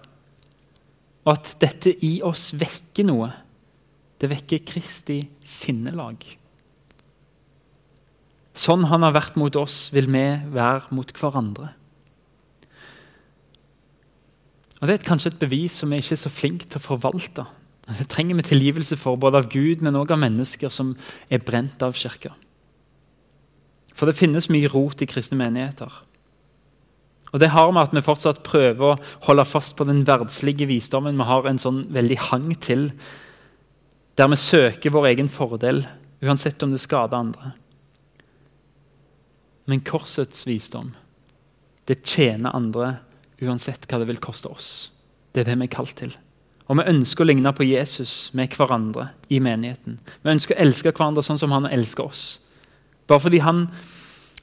Og 1.27 1.33
at 1.35 1.57
dette 1.63 1.93
i 2.07 2.21
oss 2.25 2.53
vekker 2.57 3.09
noe. 3.09 3.33
Det 4.17 4.31
vekker 4.31 4.63
Kristi 4.65 5.19
sinnelag. 5.45 6.23
Sånn 8.57 8.87
han 8.89 9.05
har 9.05 9.13
vært 9.13 9.37
mot 9.37 9.59
oss, 9.61 9.91
vil 9.93 10.09
vi 10.09 10.25
være 10.55 10.95
mot 10.97 11.11
hverandre. 11.19 11.75
Og 14.81 14.89
Det 14.89 14.95
er 14.95 15.05
kanskje 15.09 15.35
et 15.35 15.41
bevis 15.41 15.77
som 15.81 15.93
vi 15.93 16.01
ikke 16.01 16.15
er 16.17 16.23
så 16.23 16.33
flinke 16.33 16.69
til 16.69 16.81
å 16.81 16.87
forvalte. 16.87 17.47
Det 17.87 18.09
trenger 18.11 18.39
vi 18.39 18.49
tilgivelse 18.49 18.97
for, 18.99 19.17
både 19.17 19.39
av 19.39 19.49
Gud, 19.53 19.83
men 19.85 19.97
også 19.97 20.17
av 20.17 20.23
mennesker 20.25 20.73
som 20.73 20.97
er 21.31 21.45
brent 21.45 21.83
av 21.83 21.95
kirka. 21.97 22.33
For 23.97 24.09
det 24.09 24.19
finnes 24.19 24.51
mye 24.53 24.69
rot 24.69 25.01
i 25.01 25.09
kristne 25.09 25.39
menigheter. 25.41 25.93
Og 27.35 27.41
Det 27.41 27.51
har 27.53 27.73
med 27.73 27.83
at 27.83 27.95
vi 27.95 28.05
fortsatt 28.05 28.45
prøver 28.47 28.95
å 28.95 28.99
holde 29.27 29.45
fast 29.45 29.77
på 29.77 29.85
den 29.89 30.05
verdslige 30.07 30.69
visdommen 30.71 31.19
vi 31.19 31.27
har 31.27 31.49
en 31.49 31.59
sånn 31.61 31.85
veldig 31.93 32.19
hang 32.31 32.53
til, 32.63 32.91
der 34.17 34.31
vi 34.33 34.39
søker 34.41 34.95
vår 34.95 35.11
egen 35.13 35.29
fordel, 35.29 35.83
uansett 36.25 36.63
om 36.65 36.73
det 36.73 36.81
skader 36.81 37.19
andre. 37.19 37.53
Men 39.67 39.83
korsets 39.85 40.47
visdom, 40.47 40.95
det 41.87 42.05
tjener 42.07 42.55
andre 42.57 42.97
uansett 43.43 43.85
hva 43.91 44.01
det 44.01 44.09
vil 44.09 44.23
koste 44.23 44.49
oss. 44.49 44.69
Det 45.35 45.43
er 45.43 45.51
det 45.51 45.59
vi 45.61 45.67
er 45.67 45.75
kalt 45.75 45.97
til. 45.99 46.15
Og 46.67 46.81
vi 46.81 46.89
ønsker 46.91 47.23
å 47.23 47.29
ligne 47.29 47.53
på 47.55 47.67
Jesus 47.67 48.31
med 48.35 48.55
hverandre 48.57 49.11
i 49.31 49.39
menigheten. 49.43 50.01
Vi 50.23 50.33
ønsker 50.33 50.57
å 50.57 50.63
elske 50.65 50.91
hverandre 50.91 51.23
sånn 51.27 51.39
som 51.39 51.53
han 51.55 51.69
elsker 51.69 52.09
oss. 52.09 52.25
Bare 53.07 53.23
fordi 53.23 53.43
han 53.45 53.67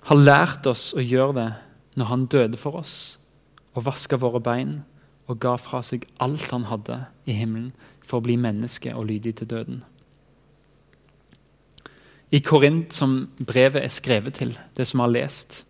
har 0.08 0.22
lært 0.22 0.68
oss 0.70 0.92
å 0.96 1.04
gjøre 1.04 1.36
det 1.40 1.50
når 2.00 2.10
han 2.10 2.26
døde 2.32 2.60
for 2.60 2.80
oss 2.80 2.96
og 3.74 3.88
vaska 3.88 4.20
våre 4.22 4.42
bein 4.44 4.82
og 5.30 5.40
ga 5.42 5.56
fra 5.62 5.82
seg 5.86 6.06
alt 6.24 6.52
han 6.52 6.68
hadde 6.70 7.00
i 7.30 7.36
himmelen 7.38 7.72
for 8.04 8.20
å 8.20 8.26
bli 8.26 8.36
menneske 8.40 8.94
og 8.96 9.08
lydig 9.10 9.38
til 9.40 9.50
døden. 9.50 9.84
I 12.34 12.42
Korint, 12.42 12.94
som 12.94 13.28
brevet 13.38 13.84
er 13.86 13.94
skrevet 13.94 14.40
til, 14.42 14.56
det 14.74 14.88
som 14.90 15.00
vi 15.00 15.06
har 15.06 15.14
lest, 15.14 15.64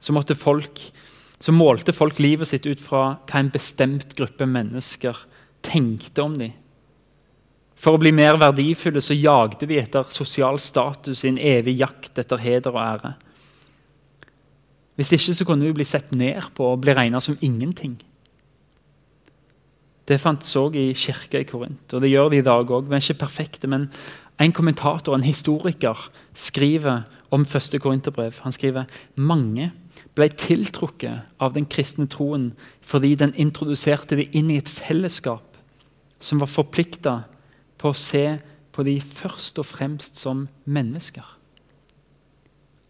så, 0.00 0.12
folk, 0.34 0.80
så 1.38 1.52
målte 1.52 1.92
folk 1.92 2.18
livet 2.18 2.48
sitt 2.48 2.66
ut 2.66 2.80
fra 2.80 3.18
hva 3.28 3.42
en 3.42 3.52
bestemt 3.52 4.14
gruppe 4.16 4.48
mennesker 4.48 5.18
tenkte 5.66 6.24
om 6.24 6.38
dem. 6.40 6.54
For 7.76 7.96
å 7.96 8.00
bli 8.00 8.14
mer 8.16 8.38
verdifulle 8.40 9.02
så 9.04 9.12
jagde 9.12 9.68
de 9.68 9.76
etter 9.76 10.08
sosial 10.08 10.58
status 10.62 11.24
i 11.24 11.34
en 11.34 11.40
evig 11.40 11.76
jakt 11.82 12.16
etter 12.18 12.40
heder 12.40 12.72
og 12.72 12.80
ære. 12.80 13.12
Hvis 14.96 15.12
ikke 15.12 15.34
så 15.36 15.44
kunne 15.44 15.68
vi 15.68 15.76
bli 15.76 15.84
sett 15.84 16.12
ned 16.16 16.52
på 16.56 16.72
og 16.72 16.82
bli 16.84 16.94
regna 16.96 17.20
som 17.20 17.36
ingenting. 17.44 17.98
Det 20.06 20.20
fantes 20.22 20.54
òg 20.56 20.78
i 20.78 20.92
kirka 20.94 21.40
i 21.42 21.48
Korint, 21.48 21.92
og 21.92 22.02
det 22.02 22.12
gjør 22.12 22.30
det 22.30 22.40
i 22.40 22.46
dag 22.46 22.70
òg. 22.70 22.86
Vi 22.86 22.94
er 22.94 23.02
ikke 23.02 23.24
perfekte, 23.26 23.68
men 23.68 23.88
en 24.40 24.52
kommentator, 24.54 25.14
en 25.14 25.26
historiker, 25.26 26.08
skriver 26.34 27.04
om 27.34 27.44
første 27.44 27.78
korinterbrev. 27.82 28.38
Han 28.44 28.54
skriver 28.54 28.86
mange 29.16 29.72
ble 30.16 30.28
tiltrukket 30.32 31.26
av 31.42 31.54
den 31.56 31.66
kristne 31.68 32.06
troen 32.08 32.50
fordi 32.84 33.14
den 33.18 33.34
introduserte 33.40 34.16
de 34.18 34.28
inn 34.36 34.52
i 34.52 34.60
et 34.60 34.70
fellesskap 34.70 35.56
som 36.22 36.40
var 36.40 36.50
forplikta 36.52 37.18
på 37.80 37.92
å 37.92 37.98
se 37.98 38.38
på 38.72 38.84
de 38.86 38.96
først 39.00 39.58
og 39.60 39.68
fremst 39.68 40.20
som 40.20 40.46
mennesker. 40.64 41.24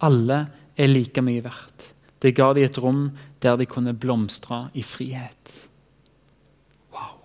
Alle 0.06 0.46
er 0.76 0.90
like 0.90 1.22
mye 1.24 1.42
verdt. 1.44 1.92
Det 2.26 2.32
ga 2.34 2.48
dem 2.56 2.64
et 2.66 2.78
rom 2.82 3.02
der 3.42 3.54
de 3.56 3.68
kunne 3.70 3.92
blomstre 3.94 4.64
i 4.74 4.82
frihet. 4.82 5.52
Wow! 6.90 7.20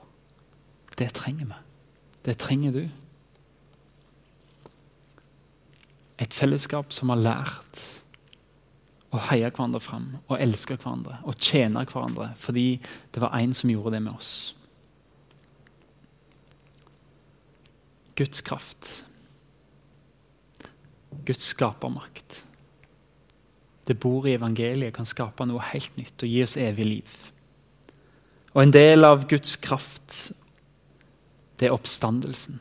Det 0.98 1.08
trenger 1.18 1.46
vi. 1.46 1.58
Det 2.26 2.38
trenger 2.38 2.76
du. 2.76 2.84
Et 6.22 6.34
fellesskap 6.34 6.94
som 6.94 7.10
har 7.10 7.18
lært 7.18 7.82
å 9.10 9.24
heie 9.32 9.50
hverandre 9.50 9.82
fram 9.82 10.06
og 10.28 10.38
elske 10.38 10.78
hverandre 10.78 11.18
og 11.26 11.42
tjene 11.42 11.82
hverandre 11.82 12.30
fordi 12.38 12.78
det 13.10 13.26
var 13.26 13.34
en 13.40 13.58
som 13.58 13.74
gjorde 13.74 13.96
det 13.96 14.04
med 14.06 14.14
oss. 14.14 14.54
Guds 18.22 18.46
kraft. 18.46 18.94
Guds 21.26 21.50
skapermakt 21.56 22.44
det 23.92 24.00
bor 24.00 24.26
i 24.28 24.38
evangeliet, 24.38 24.96
kan 24.96 25.08
skape 25.08 25.46
noe 25.48 25.64
helt 25.74 25.96
nytt 26.00 26.24
og 26.24 26.32
gi 26.32 26.42
oss 26.46 26.58
evig 26.60 26.88
liv. 26.88 27.16
Og 28.56 28.64
En 28.64 28.74
del 28.74 29.08
av 29.08 29.28
Guds 29.28 29.56
kraft 29.60 30.34
det 31.60 31.70
er 31.70 31.76
oppstandelsen. 31.76 32.58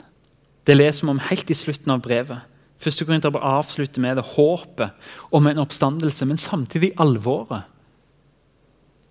Det 0.67 0.77
leser 0.77 1.07
vi 1.07 1.11
om 1.15 1.23
helt 1.31 1.51
i 1.51 1.57
slutten 1.57 1.93
av 1.95 2.03
brevet. 2.05 2.45
Første 2.81 3.05
Korinter 3.05 3.33
avslutter 3.33 4.01
med 4.01 4.17
det 4.17 4.27
håpet 4.37 4.93
om 5.33 5.47
en 5.47 5.61
oppstandelse, 5.63 6.27
men 6.29 6.41
samtidig 6.41 6.93
alvoret. 7.01 7.65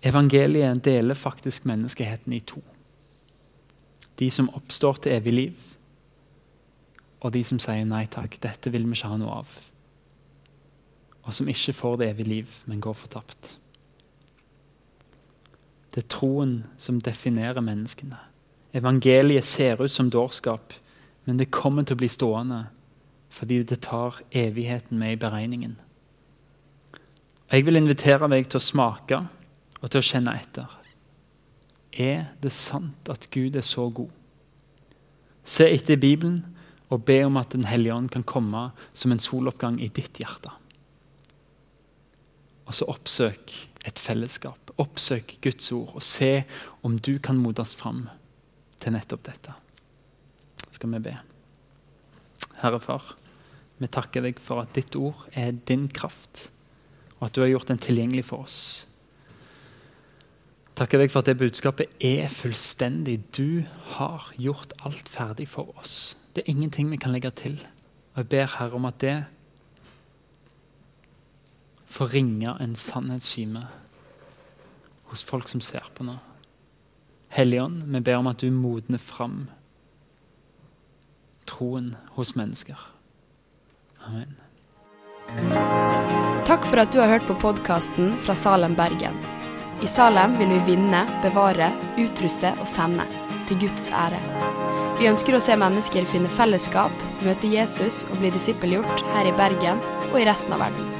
Evangeliet 0.02 0.84
deler 0.84 1.18
faktisk 1.18 1.66
menneskeheten 1.68 2.32
i 2.32 2.40
to. 2.40 2.62
De 4.18 4.30
som 4.30 4.48
oppstår 4.54 5.02
til 5.02 5.16
evig 5.18 5.34
liv, 5.34 5.66
og 7.20 7.34
de 7.34 7.42
som 7.44 7.58
sier 7.60 7.84
nei 7.84 8.06
takk, 8.08 8.38
dette 8.40 8.72
vil 8.72 8.86
vi 8.86 8.96
ikke 8.96 9.10
ha 9.10 9.18
noe 9.20 9.42
av 9.42 9.58
og 11.22 11.34
som 11.34 11.48
ikke 11.48 11.74
får 11.76 11.96
det 12.00 12.08
evige 12.10 12.28
liv, 12.28 12.54
men 12.66 12.80
går 12.80 12.96
fortapt. 12.96 13.58
Det 15.94 16.04
er 16.04 16.08
troen 16.08 16.64
som 16.78 17.00
definerer 17.02 17.60
menneskene. 17.60 18.18
Evangeliet 18.74 19.44
ser 19.44 19.82
ut 19.82 19.90
som 19.90 20.10
dårskap, 20.10 20.72
men 21.24 21.38
det 21.38 21.50
kommer 21.50 21.82
til 21.84 21.98
å 21.98 22.02
bli 22.02 22.10
stående 22.10 22.66
fordi 23.30 23.60
det 23.62 23.84
tar 23.86 24.16
evigheten 24.34 24.98
med 24.98 25.12
i 25.12 25.18
beregningen. 25.22 25.76
Jeg 27.50 27.66
vil 27.66 27.78
invitere 27.78 28.26
deg 28.30 28.48
til 28.50 28.58
å 28.58 28.64
smake 28.64 29.20
og 29.80 29.84
til 29.86 30.00
å 30.00 30.06
kjenne 30.06 30.34
etter. 30.34 30.66
Er 31.90 32.32
det 32.42 32.50
sant 32.54 33.10
at 33.10 33.28
Gud 33.30 33.54
er 33.58 33.66
så 33.66 33.88
god? 33.90 34.10
Se 35.46 35.66
etter 35.66 35.94
i 35.94 36.02
Bibelen 36.02 36.42
og 36.90 37.04
be 37.06 37.20
om 37.26 37.38
at 37.38 37.52
Den 37.52 37.64
hellige 37.64 37.94
ånd 37.94 38.10
kan 38.10 38.26
komme 38.26 38.70
som 38.92 39.12
en 39.12 39.22
soloppgang 39.22 39.80
i 39.80 39.88
ditt 39.88 40.18
hjerte. 40.18 40.50
Og 42.70 42.76
så 42.78 42.86
oppsøk 42.86 43.50
et 43.88 43.98
fellesskap. 43.98 44.70
Oppsøk 44.78 45.40
Guds 45.42 45.72
ord 45.74 45.96
og 45.98 46.04
se 46.06 46.44
om 46.86 46.94
du 47.02 47.16
kan 47.18 47.40
motas 47.40 47.72
fram 47.74 48.04
til 48.78 48.94
nettopp 48.94 49.24
dette. 49.26 49.54
Skal 50.70 50.92
vi 50.94 51.00
be. 51.08 51.16
Herre 52.60 52.78
Far, 52.80 53.16
Vi 53.80 53.88
takker 53.88 54.20
deg 54.20 54.36
for 54.44 54.60
at 54.60 54.74
ditt 54.76 54.92
ord 54.94 55.22
er 55.32 55.54
din 55.56 55.86
kraft, 55.88 56.50
og 57.16 57.30
at 57.30 57.34
du 57.34 57.40
har 57.40 57.48
gjort 57.48 57.70
den 57.72 57.80
tilgjengelig 57.80 58.26
for 58.28 58.44
oss. 58.44 58.58
Takker 60.76 61.00
deg 61.00 61.08
for 61.08 61.24
at 61.24 61.30
det 61.30 61.38
budskapet 61.40 61.88
er 62.04 62.28
fullstendig. 62.28 63.22
Du 63.32 63.64
har 63.96 64.28
gjort 64.36 64.76
alt 64.84 65.08
ferdig 65.08 65.48
for 65.48 65.72
oss. 65.80 66.14
Det 66.36 66.44
er 66.44 66.52
ingenting 66.52 66.92
vi 66.92 67.00
kan 67.00 67.16
legge 67.16 67.32
til. 67.32 67.56
Og 68.12 68.22
jeg 68.22 68.28
ber 68.36 68.52
Herre 68.58 68.76
om 68.76 68.84
at 68.84 69.00
det 69.00 69.16
får 71.90 72.06
ringe 72.06 72.56
en 72.60 72.76
sannhetskime 72.76 73.66
hos 75.10 75.24
folk 75.24 75.48
som 75.48 75.60
ser 75.60 75.86
på 75.94 76.06
nå. 76.06 76.16
Helligånd, 77.34 77.82
vi 77.82 78.00
ber 78.00 78.20
om 78.20 78.30
at 78.30 78.42
du 78.42 78.50
modner 78.54 78.98
fram 78.98 79.48
troen 81.50 81.96
hos 82.14 82.34
mennesker. 82.38 82.78
Amen. 84.06 84.36
Takk 86.46 86.66
for 86.66 86.82
at 86.82 86.94
du 86.94 87.00
har 87.02 87.10
hørt 87.10 87.26
på 87.26 87.38
podkasten 87.42 88.14
fra 88.22 88.34
Salem, 88.38 88.74
Bergen. 88.78 89.18
I 89.82 89.90
Salem 89.90 90.34
vil 90.38 90.50
vi 90.54 90.74
vinne, 90.74 91.04
bevare, 91.24 91.70
utruste 91.98 92.54
og 92.58 92.66
sende. 92.70 93.06
Til 93.50 93.58
Guds 93.64 93.90
ære. 93.90 94.18
Vi 95.00 95.08
ønsker 95.10 95.34
å 95.34 95.42
se 95.42 95.56
mennesker 95.58 96.06
finne 96.06 96.30
fellesskap, 96.38 97.04
møte 97.26 97.50
Jesus 97.50 98.04
og 98.10 98.20
bli 98.20 98.30
disippelgjort 98.34 99.06
her 99.16 99.30
i 99.30 99.36
Bergen 99.38 99.82
og 100.12 100.18
i 100.20 100.26
resten 100.28 100.54
av 100.54 100.68
verden. 100.68 100.99